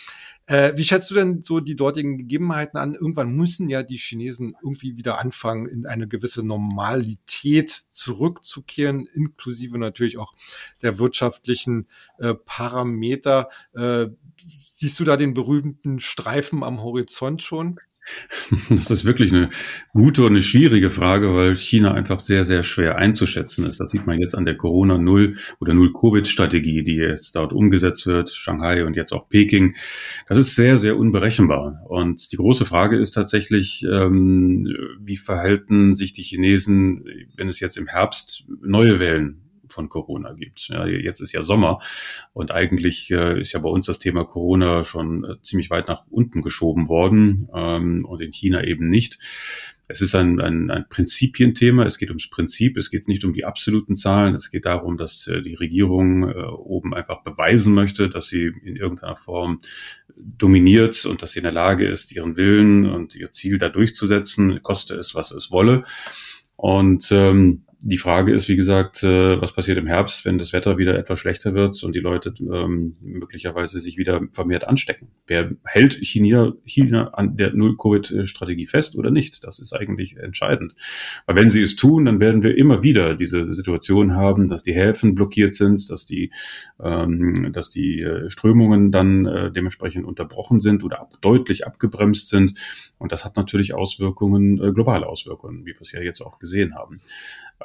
Äh, 0.50 0.76
wie 0.76 0.82
schätzt 0.82 1.08
du 1.12 1.14
denn 1.14 1.42
so 1.42 1.60
die 1.60 1.76
dortigen 1.76 2.18
Gegebenheiten 2.18 2.76
an? 2.76 2.94
Irgendwann 2.94 3.30
müssen 3.30 3.68
ja 3.68 3.84
die 3.84 3.98
Chinesen 3.98 4.56
irgendwie 4.60 4.96
wieder 4.96 5.20
anfangen, 5.20 5.66
in 5.66 5.86
eine 5.86 6.08
gewisse 6.08 6.42
Normalität 6.42 7.82
zurückzukehren, 7.90 9.06
inklusive 9.06 9.78
natürlich 9.78 10.18
auch 10.18 10.34
der 10.82 10.98
wirtschaftlichen 10.98 11.86
äh, 12.18 12.34
Parameter. 12.34 13.48
Äh, 13.74 14.08
Siehst 14.74 14.98
du 14.98 15.04
da 15.04 15.16
den 15.16 15.34
berühmten 15.34 16.00
Streifen 16.00 16.64
am 16.64 16.82
Horizont 16.82 17.42
schon? 17.42 17.78
Das 18.70 18.90
ist 18.90 19.04
wirklich 19.04 19.32
eine 19.32 19.50
gute 19.92 20.22
und 20.22 20.30
eine 20.30 20.42
schwierige 20.42 20.90
Frage, 20.90 21.34
weil 21.34 21.56
China 21.56 21.92
einfach 21.92 22.20
sehr, 22.20 22.44
sehr 22.44 22.62
schwer 22.62 22.96
einzuschätzen 22.96 23.66
ist. 23.66 23.80
Das 23.80 23.90
sieht 23.90 24.06
man 24.06 24.18
jetzt 24.18 24.34
an 24.34 24.44
der 24.44 24.56
Corona-Null- 24.56 25.36
oder 25.60 25.74
Null-Covid-Strategie, 25.74 26.82
die 26.82 26.96
jetzt 26.96 27.36
dort 27.36 27.52
umgesetzt 27.52 28.06
wird, 28.06 28.30
Shanghai 28.30 28.84
und 28.84 28.96
jetzt 28.96 29.12
auch 29.12 29.28
Peking. 29.28 29.74
Das 30.26 30.38
ist 30.38 30.54
sehr, 30.54 30.78
sehr 30.78 30.96
unberechenbar. 30.96 31.84
Und 31.88 32.32
die 32.32 32.36
große 32.36 32.64
Frage 32.64 32.98
ist 32.98 33.12
tatsächlich, 33.12 33.84
ähm, 33.90 34.66
wie 35.00 35.16
verhalten 35.16 35.94
sich 35.94 36.12
die 36.12 36.22
Chinesen, 36.22 37.04
wenn 37.36 37.48
es 37.48 37.60
jetzt 37.60 37.76
im 37.76 37.86
Herbst 37.86 38.44
neue 38.60 39.00
Wellen 39.00 39.49
von 39.72 39.88
Corona 39.88 40.32
gibt. 40.32 40.68
Ja, 40.68 40.86
jetzt 40.86 41.20
ist 41.20 41.32
ja 41.32 41.42
Sommer 41.42 41.78
und 42.32 42.50
eigentlich 42.50 43.10
äh, 43.10 43.40
ist 43.40 43.52
ja 43.52 43.60
bei 43.60 43.68
uns 43.68 43.86
das 43.86 43.98
Thema 43.98 44.24
Corona 44.24 44.84
schon 44.84 45.24
äh, 45.24 45.40
ziemlich 45.42 45.70
weit 45.70 45.88
nach 45.88 46.06
unten 46.10 46.42
geschoben 46.42 46.88
worden 46.88 47.48
ähm, 47.54 48.04
und 48.04 48.20
in 48.20 48.32
China 48.32 48.64
eben 48.64 48.88
nicht. 48.88 49.18
Es 49.90 50.00
ist 50.00 50.14
ein, 50.14 50.40
ein, 50.40 50.70
ein 50.70 50.88
Prinzipienthema. 50.88 51.84
Es 51.84 51.98
geht 51.98 52.10
ums 52.10 52.30
Prinzip. 52.30 52.76
Es 52.76 52.90
geht 52.90 53.08
nicht 53.08 53.24
um 53.24 53.32
die 53.32 53.44
absoluten 53.44 53.96
Zahlen. 53.96 54.36
Es 54.36 54.52
geht 54.52 54.64
darum, 54.64 54.96
dass 54.96 55.26
äh, 55.26 55.42
die 55.42 55.54
Regierung 55.54 56.28
äh, 56.28 56.44
oben 56.44 56.94
einfach 56.94 57.24
beweisen 57.24 57.74
möchte, 57.74 58.08
dass 58.08 58.28
sie 58.28 58.52
in 58.62 58.76
irgendeiner 58.76 59.16
Form 59.16 59.58
dominiert 60.16 61.04
und 61.06 61.22
dass 61.22 61.32
sie 61.32 61.40
in 61.40 61.44
der 61.44 61.52
Lage 61.52 61.88
ist, 61.88 62.12
ihren 62.12 62.36
Willen 62.36 62.88
und 62.88 63.16
ihr 63.16 63.32
Ziel 63.32 63.58
da 63.58 63.68
durchzusetzen, 63.68 64.62
koste 64.62 64.94
es, 64.94 65.16
was 65.16 65.32
es 65.32 65.50
wolle. 65.50 65.82
Und 66.54 67.10
ähm, 67.10 67.64
die 67.82 67.96
Frage 67.96 68.34
ist, 68.34 68.48
wie 68.48 68.56
gesagt, 68.56 69.02
äh, 69.02 69.40
was 69.40 69.54
passiert 69.54 69.78
im 69.78 69.86
Herbst, 69.86 70.26
wenn 70.26 70.36
das 70.36 70.52
Wetter 70.52 70.76
wieder 70.76 70.98
etwas 70.98 71.18
schlechter 71.18 71.54
wird 71.54 71.82
und 71.82 71.94
die 71.94 72.00
Leute 72.00 72.34
ähm, 72.40 72.96
möglicherweise 73.00 73.80
sich 73.80 73.96
wieder 73.96 74.20
vermehrt 74.32 74.68
anstecken? 74.68 75.08
Wer 75.26 75.52
hält 75.64 75.94
China, 75.94 76.52
China 76.66 77.08
an 77.14 77.36
der 77.36 77.54
Null-Covid-Strategie 77.54 78.66
fest 78.66 78.96
oder 78.96 79.10
nicht? 79.10 79.44
Das 79.44 79.58
ist 79.58 79.72
eigentlich 79.72 80.18
entscheidend. 80.18 80.74
Weil 81.24 81.36
wenn 81.36 81.48
sie 81.48 81.62
es 81.62 81.74
tun, 81.74 82.04
dann 82.04 82.20
werden 82.20 82.42
wir 82.42 82.56
immer 82.56 82.82
wieder 82.82 83.14
diese 83.14 83.44
Situation 83.44 84.14
haben, 84.14 84.46
dass 84.46 84.62
die 84.62 84.74
Häfen 84.74 85.14
blockiert 85.14 85.54
sind, 85.54 85.88
dass 85.88 86.04
die, 86.04 86.32
ähm, 86.82 87.50
dass 87.52 87.70
die 87.70 88.02
äh, 88.02 88.28
Strömungen 88.28 88.92
dann 88.92 89.24
äh, 89.24 89.50
dementsprechend 89.52 90.04
unterbrochen 90.04 90.60
sind 90.60 90.84
oder 90.84 91.00
ab, 91.00 91.14
deutlich 91.22 91.66
abgebremst 91.66 92.28
sind. 92.28 92.54
Und 92.98 93.12
das 93.12 93.24
hat 93.24 93.36
natürlich 93.36 93.72
Auswirkungen, 93.72 94.62
äh, 94.62 94.72
globale 94.72 95.06
Auswirkungen, 95.06 95.64
wie 95.64 95.70
wir 95.70 95.80
es 95.80 95.92
ja 95.92 96.02
jetzt 96.02 96.20
auch 96.20 96.38
gesehen 96.38 96.74
haben. 96.74 97.00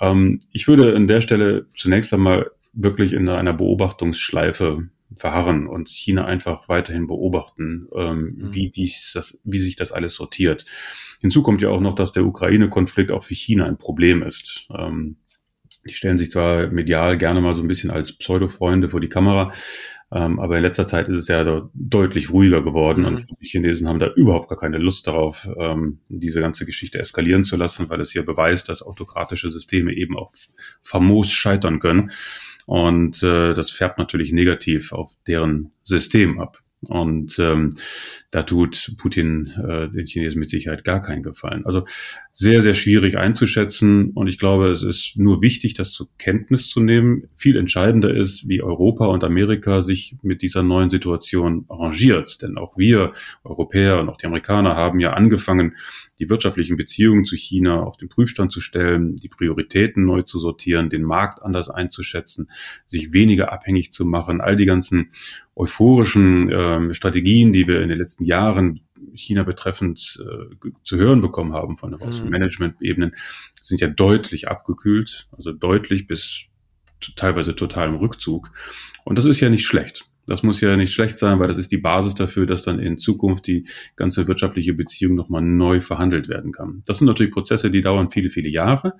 Ähm, 0.05 0.39
ich 0.51 0.67
würde 0.67 0.95
an 0.95 1.07
der 1.07 1.21
Stelle 1.21 1.67
zunächst 1.75 2.13
einmal 2.13 2.51
wirklich 2.73 3.13
in 3.13 3.29
einer 3.29 3.53
Beobachtungsschleife 3.53 4.89
verharren 5.15 5.67
und 5.67 5.87
China 5.87 6.25
einfach 6.25 6.67
weiterhin 6.67 7.07
beobachten, 7.07 7.87
ähm, 7.95 8.35
mhm. 8.37 8.53
wie, 8.53 8.69
dies, 8.69 9.11
das, 9.13 9.39
wie 9.43 9.59
sich 9.59 9.75
das 9.75 9.91
alles 9.91 10.15
sortiert. 10.15 10.65
Hinzu 11.19 11.41
kommt 11.43 11.61
ja 11.61 11.69
auch 11.69 11.79
noch, 11.79 11.95
dass 11.95 12.11
der 12.11 12.25
Ukraine-Konflikt 12.25 13.11
auch 13.11 13.23
für 13.23 13.35
China 13.35 13.65
ein 13.65 13.77
Problem 13.77 14.23
ist. 14.23 14.67
Ähm, 14.75 15.17
die 15.87 15.93
stellen 15.93 16.17
sich 16.17 16.31
zwar 16.31 16.67
medial 16.67 17.17
gerne 17.17 17.41
mal 17.41 17.53
so 17.53 17.61
ein 17.61 17.67
bisschen 17.67 17.91
als 17.91 18.17
Pseudo-Freunde 18.17 18.89
vor 18.89 18.99
die 18.99 19.09
Kamera, 19.09 19.53
ähm, 20.15 20.39
aber 20.39 20.55
in 20.55 20.63
letzter 20.63 20.87
Zeit 20.87 21.09
ist 21.09 21.17
es 21.17 21.27
ja 21.27 21.67
deutlich 21.73 22.31
ruhiger 22.31 22.63
geworden 22.63 23.01
mhm. 23.01 23.07
und 23.07 23.25
die 23.41 23.47
Chinesen 23.47 23.89
haben 23.89 23.99
da 23.99 24.13
überhaupt 24.15 24.47
gar 24.47 24.57
keine 24.57 24.77
Lust 24.77 25.07
darauf, 25.07 25.45
ähm, 25.59 25.99
diese 26.07 26.39
ganze 26.39 26.65
Geschichte 26.65 26.99
eskalieren 26.99 27.43
zu 27.43 27.57
lassen, 27.57 27.89
weil 27.89 27.99
es 27.99 28.13
hier 28.13 28.23
beweist, 28.23 28.69
dass 28.69 28.81
autokratische 28.81 29.51
Systeme 29.51 29.93
eben 29.93 30.17
auch 30.17 30.31
famos 30.83 31.31
scheitern 31.31 31.79
können. 31.79 32.11
Und 32.65 33.21
äh, 33.23 33.53
das 33.53 33.71
färbt 33.71 33.97
natürlich 33.97 34.31
negativ 34.31 34.93
auf 34.93 35.11
deren 35.27 35.73
System 35.83 36.39
ab. 36.39 36.59
Und 36.85 37.37
ähm, 37.39 37.71
da 38.31 38.43
tut 38.43 38.95
Putin 38.97 39.53
äh, 39.57 39.89
den 39.89 40.05
Chinesen 40.05 40.39
mit 40.39 40.49
Sicherheit 40.49 40.83
gar 40.83 41.01
keinen 41.01 41.23
Gefallen. 41.23 41.65
Also 41.65 41.85
sehr, 42.33 42.59
sehr 42.59 42.73
schwierig 42.73 43.17
einzuschätzen. 43.17 44.11
Und 44.11 44.27
ich 44.27 44.39
glaube, 44.39 44.69
es 44.69 44.83
ist 44.83 45.13
nur 45.15 45.41
wichtig, 45.41 45.73
das 45.73 45.91
zur 45.91 46.09
Kenntnis 46.17 46.67
zu 46.67 46.81
nehmen. 46.81 47.29
Viel 47.37 47.55
entscheidender 47.55 48.13
ist, 48.13 48.49
wie 48.49 48.61
Europa 48.61 49.05
und 49.05 49.23
Amerika 49.23 49.81
sich 49.81 50.17
mit 50.21 50.41
dieser 50.41 50.63
neuen 50.63 50.89
Situation 50.89 51.65
arrangiert. 51.69 52.41
Denn 52.41 52.57
auch 52.57 52.77
wir 52.77 53.13
Europäer 53.43 53.99
und 54.01 54.09
auch 54.09 54.17
die 54.17 54.25
Amerikaner 54.25 54.75
haben 54.75 54.99
ja 54.99 55.13
angefangen, 55.13 55.75
die 56.19 56.29
wirtschaftlichen 56.29 56.77
Beziehungen 56.77 57.25
zu 57.25 57.35
China 57.35 57.83
auf 57.83 57.97
den 57.97 58.09
Prüfstand 58.09 58.51
zu 58.51 58.61
stellen, 58.61 59.15
die 59.15 59.29
Prioritäten 59.29 60.05
neu 60.05 60.21
zu 60.23 60.39
sortieren, 60.39 60.89
den 60.89 61.03
Markt 61.03 61.41
anders 61.41 61.69
einzuschätzen, 61.69 62.49
sich 62.87 63.13
weniger 63.13 63.51
abhängig 63.51 63.91
zu 63.91 64.05
machen. 64.05 64.41
All 64.41 64.55
die 64.55 64.65
ganzen 64.65 65.11
euphorischen 65.55 66.51
äh, 66.51 66.93
Strategien, 66.93 67.53
die 67.53 67.67
wir 67.67 67.81
in 67.81 67.89
den 67.89 67.97
letzten 67.97 68.25
Jahren 68.25 68.81
China 69.13 69.43
betreffend 69.43 70.19
äh, 70.21 70.69
zu 70.83 70.97
hören 70.97 71.21
bekommen 71.21 71.53
haben 71.53 71.77
von 71.77 71.93
aus 71.95 72.21
mhm. 72.21 72.29
Management-Ebenen, 72.29 73.15
sind 73.61 73.81
ja 73.81 73.87
deutlich 73.87 74.47
abgekühlt, 74.47 75.27
also 75.31 75.51
deutlich 75.51 76.07
bis 76.07 76.47
teilweise 77.15 77.55
total 77.55 77.89
im 77.89 77.95
Rückzug. 77.95 78.51
Und 79.03 79.17
das 79.17 79.25
ist 79.25 79.39
ja 79.39 79.49
nicht 79.49 79.65
schlecht. 79.65 80.09
Das 80.27 80.41
muss 80.41 80.59
ja 80.59 80.75
nicht 80.75 80.91
schlecht 80.91 81.19
sein, 81.19 81.39
weil 81.39 81.47
das 81.47 81.59
ist 81.59 81.71
die 81.71 81.77
Basis 81.77 82.15
dafür, 82.15 82.47
dass 82.47 82.63
dann 82.63 82.79
in 82.79 82.97
Zukunft 82.97 83.45
die 83.45 83.67
ganze 83.95 84.27
wirtschaftliche 84.27 84.73
Beziehung 84.73 85.13
nochmal 85.13 85.43
neu 85.43 85.81
verhandelt 85.81 86.27
werden 86.27 86.51
kann. 86.51 86.81
Das 86.87 86.97
sind 86.97 87.07
natürlich 87.07 87.31
Prozesse, 87.31 87.69
die 87.69 87.81
dauern 87.81 88.09
viele, 88.09 88.31
viele 88.31 88.49
Jahre, 88.49 88.93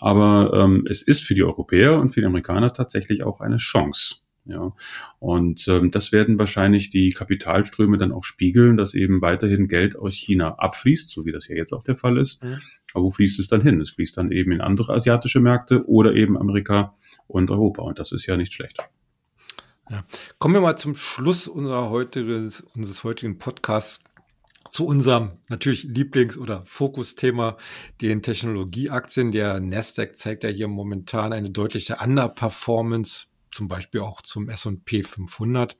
aber 0.00 0.50
ähm, 0.54 0.84
es 0.90 1.02
ist 1.02 1.22
für 1.22 1.34
die 1.34 1.44
Europäer 1.44 2.00
und 2.00 2.10
für 2.10 2.20
die 2.20 2.26
Amerikaner 2.26 2.72
tatsächlich 2.72 3.22
auch 3.22 3.40
eine 3.40 3.58
Chance. 3.58 4.25
Ja, 4.48 4.72
und 5.18 5.66
ähm, 5.66 5.90
das 5.90 6.12
werden 6.12 6.38
wahrscheinlich 6.38 6.88
die 6.90 7.10
Kapitalströme 7.10 7.98
dann 7.98 8.12
auch 8.12 8.22
spiegeln, 8.22 8.76
dass 8.76 8.94
eben 8.94 9.20
weiterhin 9.20 9.66
Geld 9.66 9.96
aus 9.96 10.14
China 10.14 10.54
abfließt, 10.58 11.10
so 11.10 11.26
wie 11.26 11.32
das 11.32 11.48
ja 11.48 11.56
jetzt 11.56 11.72
auch 11.72 11.82
der 11.82 11.96
Fall 11.96 12.16
ist. 12.16 12.42
Mhm. 12.44 12.60
Aber 12.94 13.04
wo 13.04 13.10
fließt 13.10 13.40
es 13.40 13.48
dann 13.48 13.60
hin? 13.60 13.80
Es 13.80 13.90
fließt 13.90 14.16
dann 14.16 14.30
eben 14.30 14.52
in 14.52 14.60
andere 14.60 14.94
asiatische 14.94 15.40
Märkte 15.40 15.88
oder 15.88 16.14
eben 16.14 16.38
Amerika 16.38 16.94
und 17.26 17.50
Europa. 17.50 17.82
Und 17.82 17.98
das 17.98 18.12
ist 18.12 18.26
ja 18.26 18.36
nicht 18.36 18.52
schlecht. 18.52 18.78
Ja. 19.90 20.04
Kommen 20.38 20.54
wir 20.54 20.60
mal 20.60 20.76
zum 20.76 20.94
Schluss 20.94 21.48
unserer 21.48 21.90
heutiges, 21.90 22.60
unseres 22.60 23.02
heutigen 23.02 23.38
Podcasts 23.38 24.02
zu 24.70 24.86
unserem 24.86 25.38
natürlich 25.48 25.84
Lieblings- 25.84 26.38
oder 26.38 26.62
Fokusthema, 26.66 27.56
den 28.00 28.22
Technologieaktien. 28.22 29.32
Der 29.32 29.60
Nasdaq 29.60 30.16
zeigt 30.16 30.44
ja 30.44 30.50
hier 30.50 30.68
momentan 30.68 31.32
eine 31.32 31.50
deutliche 31.50 31.96
Underperformance 31.96 33.26
zum 33.56 33.68
Beispiel 33.68 34.02
auch 34.02 34.20
zum 34.20 34.48
S&P 34.50 35.02
500. 35.02 35.72
In 35.72 35.78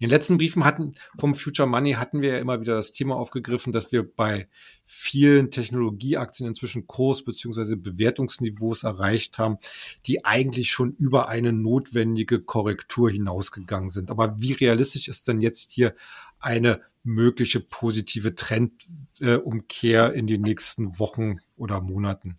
den 0.00 0.10
letzten 0.10 0.38
Briefen 0.38 0.64
hatten 0.64 0.94
vom 1.18 1.34
Future 1.34 1.68
Money 1.68 1.92
hatten 1.92 2.22
wir 2.22 2.30
ja 2.30 2.38
immer 2.38 2.60
wieder 2.60 2.74
das 2.74 2.92
Thema 2.92 3.16
aufgegriffen, 3.16 3.70
dass 3.72 3.92
wir 3.92 4.02
bei 4.02 4.48
vielen 4.82 5.50
Technologieaktien 5.50 6.48
inzwischen 6.48 6.86
Kurs- 6.86 7.22
beziehungsweise 7.22 7.76
Bewertungsniveaus 7.76 8.82
erreicht 8.82 9.36
haben, 9.38 9.58
die 10.06 10.24
eigentlich 10.24 10.70
schon 10.70 10.92
über 10.92 11.28
eine 11.28 11.52
notwendige 11.52 12.40
Korrektur 12.40 13.10
hinausgegangen 13.10 13.90
sind. 13.90 14.10
Aber 14.10 14.40
wie 14.40 14.54
realistisch 14.54 15.08
ist 15.08 15.28
denn 15.28 15.42
jetzt 15.42 15.70
hier 15.70 15.94
eine 16.40 16.80
mögliche 17.02 17.60
positive 17.60 18.34
Trendumkehr 18.34 20.14
in 20.14 20.26
den 20.26 20.40
nächsten 20.40 20.98
Wochen 20.98 21.40
oder 21.56 21.82
Monaten? 21.82 22.38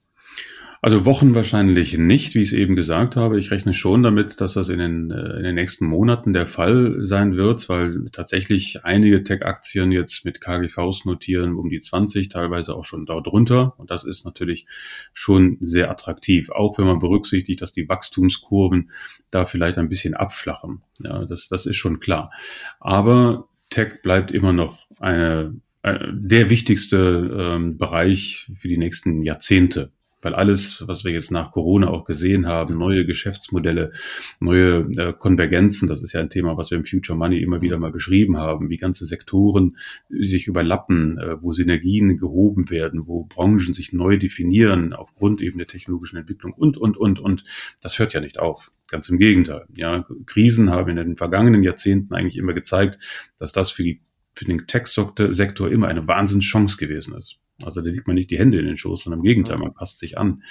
Also 0.81 1.03
Wochen 1.03 1.35
wahrscheinlich 1.35 1.97
nicht, 1.97 2.35
wie 2.35 2.41
ich 2.41 2.49
es 2.49 2.53
eben 2.53 2.77
gesagt 2.77 3.17
habe. 3.17 3.37
Ich 3.37 3.51
rechne 3.51 3.73
schon 3.73 4.01
damit, 4.01 4.39
dass 4.39 4.53
das 4.53 4.69
in 4.69 4.79
den, 4.79 5.11
äh, 5.11 5.37
in 5.37 5.43
den 5.43 5.55
nächsten 5.55 5.85
Monaten 5.85 6.31
der 6.31 6.47
Fall 6.47 6.95
sein 6.99 7.35
wird, 7.35 7.67
weil 7.67 8.05
tatsächlich 8.13 8.85
einige 8.85 9.23
Tech-Aktien 9.23 9.91
jetzt 9.91 10.23
mit 10.23 10.39
KGVs 10.39 11.03
notieren 11.03 11.55
um 11.55 11.69
die 11.69 11.81
20, 11.81 12.29
teilweise 12.29 12.75
auch 12.75 12.85
schon 12.85 13.05
dort 13.05 13.27
drunter. 13.27 13.73
Und 13.77 13.91
das 13.91 14.05
ist 14.05 14.23
natürlich 14.23 14.67
schon 15.11 15.57
sehr 15.59 15.91
attraktiv, 15.91 16.49
auch 16.49 16.77
wenn 16.77 16.85
man 16.85 16.99
berücksichtigt, 16.99 17.61
dass 17.61 17.73
die 17.73 17.89
Wachstumskurven 17.89 18.91
da 19.31 19.43
vielleicht 19.43 19.77
ein 19.79 19.89
bisschen 19.89 20.13
abflachen. 20.13 20.81
Ja, 20.99 21.25
das, 21.25 21.49
das 21.49 21.65
ist 21.65 21.75
schon 21.75 21.99
klar. 21.99 22.31
Aber 22.79 23.49
Tech 23.69 24.01
bleibt 24.01 24.31
immer 24.31 24.53
noch 24.53 24.87
eine, 25.01 25.59
äh, 25.83 25.99
der 26.13 26.49
wichtigste 26.49 26.97
ähm, 27.37 27.77
Bereich 27.77 28.49
für 28.55 28.69
die 28.69 28.77
nächsten 28.77 29.23
Jahrzehnte 29.23 29.91
weil 30.21 30.33
alles, 30.33 30.83
was 30.87 31.05
wir 31.05 31.11
jetzt 31.11 31.31
nach 31.31 31.51
Corona 31.51 31.87
auch 31.87 32.05
gesehen 32.05 32.47
haben, 32.47 32.77
neue 32.77 33.05
Geschäftsmodelle, 33.05 33.91
neue 34.39 34.89
äh, 34.97 35.13
Konvergenzen, 35.13 35.87
das 35.87 36.03
ist 36.03 36.13
ja 36.13 36.19
ein 36.19 36.29
Thema, 36.29 36.57
was 36.57 36.71
wir 36.71 36.77
im 36.77 36.85
Future 36.85 37.17
Money 37.17 37.41
immer 37.41 37.61
wieder 37.61 37.77
mal 37.77 37.91
beschrieben 37.91 38.37
haben, 38.37 38.69
wie 38.69 38.77
ganze 38.77 39.05
Sektoren 39.05 39.77
sich 40.09 40.47
überlappen, 40.47 41.17
äh, 41.17 41.41
wo 41.41 41.51
Synergien 41.51 42.17
gehoben 42.17 42.69
werden, 42.69 43.07
wo 43.07 43.23
Branchen 43.23 43.73
sich 43.73 43.93
neu 43.93 44.17
definieren 44.17 44.93
aufgrund 44.93 45.41
eben 45.41 45.57
der 45.57 45.67
technologischen 45.67 46.17
Entwicklung 46.17 46.53
und, 46.53 46.77
und, 46.77 46.97
und, 46.97 47.19
und. 47.19 47.43
Das 47.81 47.99
hört 47.99 48.13
ja 48.13 48.21
nicht 48.21 48.39
auf. 48.39 48.71
Ganz 48.89 49.07
im 49.09 49.19
Gegenteil. 49.19 49.65
Ja, 49.75 50.05
Krisen 50.25 50.71
haben 50.71 50.89
in 50.89 50.95
den 50.95 51.17
vergangenen 51.17 51.61
Jahrzehnten 51.61 52.13
eigentlich 52.15 52.37
immer 52.37 52.53
gezeigt, 52.53 52.97
dass 53.37 53.51
das 53.51 53.71
für 53.71 53.83
die 53.83 54.01
für 54.33 54.45
den 54.45 54.67
Tech-Sektor 54.67 55.69
immer 55.69 55.87
eine 55.87 56.07
Wahnsinnschance 56.07 56.77
gewesen 56.77 57.15
ist. 57.15 57.39
Also 57.63 57.81
da 57.81 57.89
legt 57.89 58.07
man 58.07 58.15
nicht 58.15 58.31
die 58.31 58.39
Hände 58.39 58.57
in 58.59 58.65
den 58.65 58.77
Schoß, 58.77 59.03
sondern 59.03 59.19
im 59.19 59.25
Gegenteil, 59.25 59.57
man 59.57 59.73
passt 59.73 59.99
sich 59.99 60.17
an. 60.17 60.43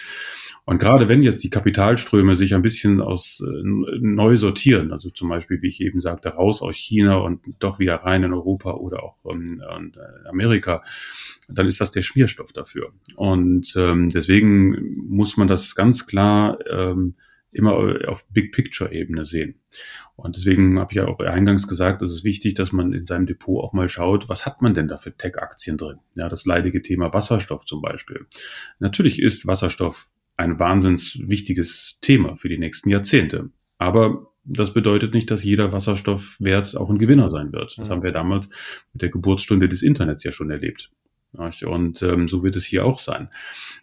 Und 0.64 0.78
gerade 0.78 1.08
wenn 1.08 1.22
jetzt 1.22 1.42
die 1.42 1.50
Kapitalströme 1.50 2.34
sich 2.34 2.54
ein 2.54 2.62
bisschen 2.62 3.00
aus 3.00 3.42
äh, 3.42 3.62
neu 3.64 4.36
sortieren, 4.36 4.92
also 4.92 5.08
zum 5.08 5.30
Beispiel, 5.30 5.62
wie 5.62 5.68
ich 5.68 5.80
eben 5.80 6.00
sagte, 6.00 6.28
raus 6.28 6.60
aus 6.60 6.76
China 6.76 7.16
und 7.16 7.40
doch 7.58 7.78
wieder 7.78 7.94
rein 7.96 8.24
in 8.24 8.34
Europa 8.34 8.72
oder 8.72 9.02
auch 9.02 9.16
ähm, 9.30 9.62
äh, 9.62 10.28
Amerika, 10.28 10.82
dann 11.48 11.66
ist 11.66 11.80
das 11.80 11.90
der 11.90 12.02
Schmierstoff 12.02 12.52
dafür. 12.52 12.92
Und 13.16 13.74
ähm, 13.76 14.10
deswegen 14.10 15.06
muss 15.08 15.38
man 15.38 15.48
das 15.48 15.74
ganz 15.74 16.06
klar 16.06 16.58
ähm, 16.70 17.14
immer 17.52 18.08
auf 18.08 18.26
Big 18.28 18.52
Picture 18.52 18.92
Ebene 18.92 19.24
sehen. 19.24 19.60
Und 20.16 20.36
deswegen 20.36 20.78
habe 20.78 20.92
ich 20.92 20.96
ja 20.96 21.06
auch 21.06 21.18
eingangs 21.20 21.66
gesagt, 21.68 22.02
es 22.02 22.10
ist 22.10 22.24
wichtig, 22.24 22.54
dass 22.54 22.72
man 22.72 22.92
in 22.92 23.06
seinem 23.06 23.26
Depot 23.26 23.62
auch 23.62 23.72
mal 23.72 23.88
schaut, 23.88 24.28
was 24.28 24.46
hat 24.46 24.62
man 24.62 24.74
denn 24.74 24.88
da 24.88 24.96
für 24.96 25.16
Tech-Aktien 25.16 25.78
drin? 25.78 25.98
Ja, 26.14 26.28
das 26.28 26.44
leidige 26.44 26.82
Thema 26.82 27.12
Wasserstoff 27.12 27.64
zum 27.64 27.80
Beispiel. 27.80 28.26
Natürlich 28.78 29.20
ist 29.20 29.46
Wasserstoff 29.46 30.10
ein 30.36 30.58
wahnsinns 30.58 31.18
wichtiges 31.26 31.98
Thema 32.00 32.36
für 32.36 32.48
die 32.48 32.58
nächsten 32.58 32.90
Jahrzehnte. 32.90 33.50
Aber 33.78 34.32
das 34.44 34.72
bedeutet 34.72 35.14
nicht, 35.14 35.30
dass 35.30 35.44
jeder 35.44 35.72
Wasserstoffwert 35.72 36.76
auch 36.76 36.90
ein 36.90 36.98
Gewinner 36.98 37.28
sein 37.28 37.52
wird. 37.52 37.76
Das 37.78 37.90
haben 37.90 38.02
wir 38.02 38.12
damals 38.12 38.48
mit 38.92 39.02
der 39.02 39.10
Geburtsstunde 39.10 39.68
des 39.68 39.82
Internets 39.82 40.24
ja 40.24 40.32
schon 40.32 40.50
erlebt. 40.50 40.90
Und 41.32 42.02
ähm, 42.02 42.28
so 42.28 42.42
wird 42.42 42.56
es 42.56 42.64
hier 42.64 42.84
auch 42.84 42.98
sein. 42.98 43.28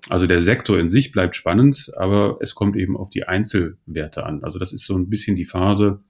Also 0.10 0.28
der 0.28 0.42
Sektor 0.42 0.80
in 0.80 0.90
sich 0.90 1.12
bleibt 1.12 1.36
spannend, 1.36 1.92
aber 1.96 2.38
es 2.42 2.56
kommt 2.56 2.76
eben 2.76 2.98
auf 2.98 3.10
die 3.10 3.28
Einzelwerte 3.28 4.26
an. 4.26 4.44
Also 4.44 4.60
das 4.60 4.74
ist 4.74 4.86
so 4.86 4.96
ein 4.96 5.10
bisschen 5.10 5.36
die 5.36 5.46
Phase 5.46 6.02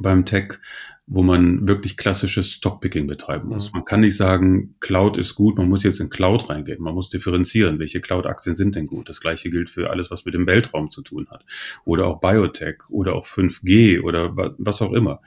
beim 0.00 0.24
Tech, 0.24 0.58
wo 1.06 1.22
man 1.22 1.66
wirklich 1.66 1.96
klassisches 1.96 2.52
Stockpicking 2.52 3.06
betreiben 3.06 3.48
muss. 3.48 3.66
Mhm. 3.66 3.78
Man 3.78 3.84
kann 3.84 4.00
nicht 4.00 4.16
sagen, 4.16 4.76
Cloud 4.80 5.16
ist 5.16 5.34
gut, 5.34 5.58
man 5.58 5.68
muss 5.68 5.82
jetzt 5.82 6.00
in 6.00 6.08
Cloud 6.08 6.48
reingehen. 6.48 6.80
Man 6.80 6.94
muss 6.94 7.10
differenzieren, 7.10 7.78
welche 7.78 8.00
Cloud-Aktien 8.00 8.56
sind 8.56 8.76
denn 8.76 8.86
gut. 8.86 9.08
Das 9.08 9.20
gleiche 9.20 9.50
gilt 9.50 9.68
für 9.68 9.90
alles, 9.90 10.10
was 10.10 10.24
mit 10.24 10.34
dem 10.34 10.46
Weltraum 10.46 10.90
zu 10.90 11.02
tun 11.02 11.26
hat. 11.30 11.44
Oder 11.84 12.06
auch 12.06 12.20
Biotech 12.20 12.88
oder 12.88 13.14
auch 13.14 13.26
5G 13.26 14.00
oder 14.00 14.34
was 14.58 14.80
auch 14.80 14.92
immer. 14.92 15.20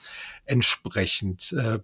entsprechend 0.46 1.54
äh, 1.54 1.80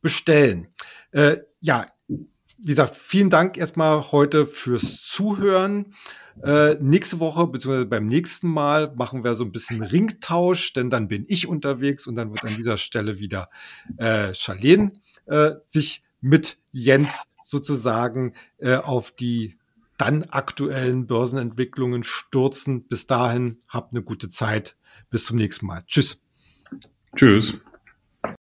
bestellen. 0.00 0.68
Äh, 1.10 1.38
ja, 1.60 1.88
wie 2.06 2.66
gesagt, 2.66 2.94
vielen 2.94 3.30
Dank 3.30 3.58
erstmal 3.58 4.12
heute 4.12 4.46
fürs 4.46 5.02
Zuhören. 5.02 5.92
Äh, 6.42 6.74
nächste 6.80 7.20
Woche, 7.20 7.46
beziehungsweise 7.46 7.86
beim 7.86 8.06
nächsten 8.06 8.48
Mal, 8.48 8.92
machen 8.96 9.24
wir 9.24 9.34
so 9.34 9.44
ein 9.44 9.52
bisschen 9.52 9.82
Ringtausch, 9.82 10.72
denn 10.72 10.90
dann 10.90 11.08
bin 11.08 11.24
ich 11.28 11.46
unterwegs 11.46 12.06
und 12.06 12.16
dann 12.16 12.30
wird 12.32 12.44
an 12.44 12.56
dieser 12.56 12.76
Stelle 12.76 13.18
wieder 13.18 13.48
äh, 13.96 14.34
Charlene 14.34 14.92
äh, 15.26 15.52
sich 15.66 16.02
mit 16.20 16.58
Jens 16.72 17.24
sozusagen 17.42 18.34
äh, 18.58 18.76
auf 18.76 19.10
die 19.12 19.56
dann 19.98 20.24
aktuellen 20.24 21.06
Börsenentwicklungen 21.06 22.02
stürzen. 22.02 22.84
Bis 22.84 23.06
dahin, 23.06 23.60
habt 23.68 23.92
eine 23.92 24.02
gute 24.02 24.28
Zeit. 24.28 24.76
Bis 25.10 25.24
zum 25.24 25.36
nächsten 25.36 25.66
Mal. 25.66 25.84
Tschüss. 25.86 26.20
Tschüss. 27.16 27.60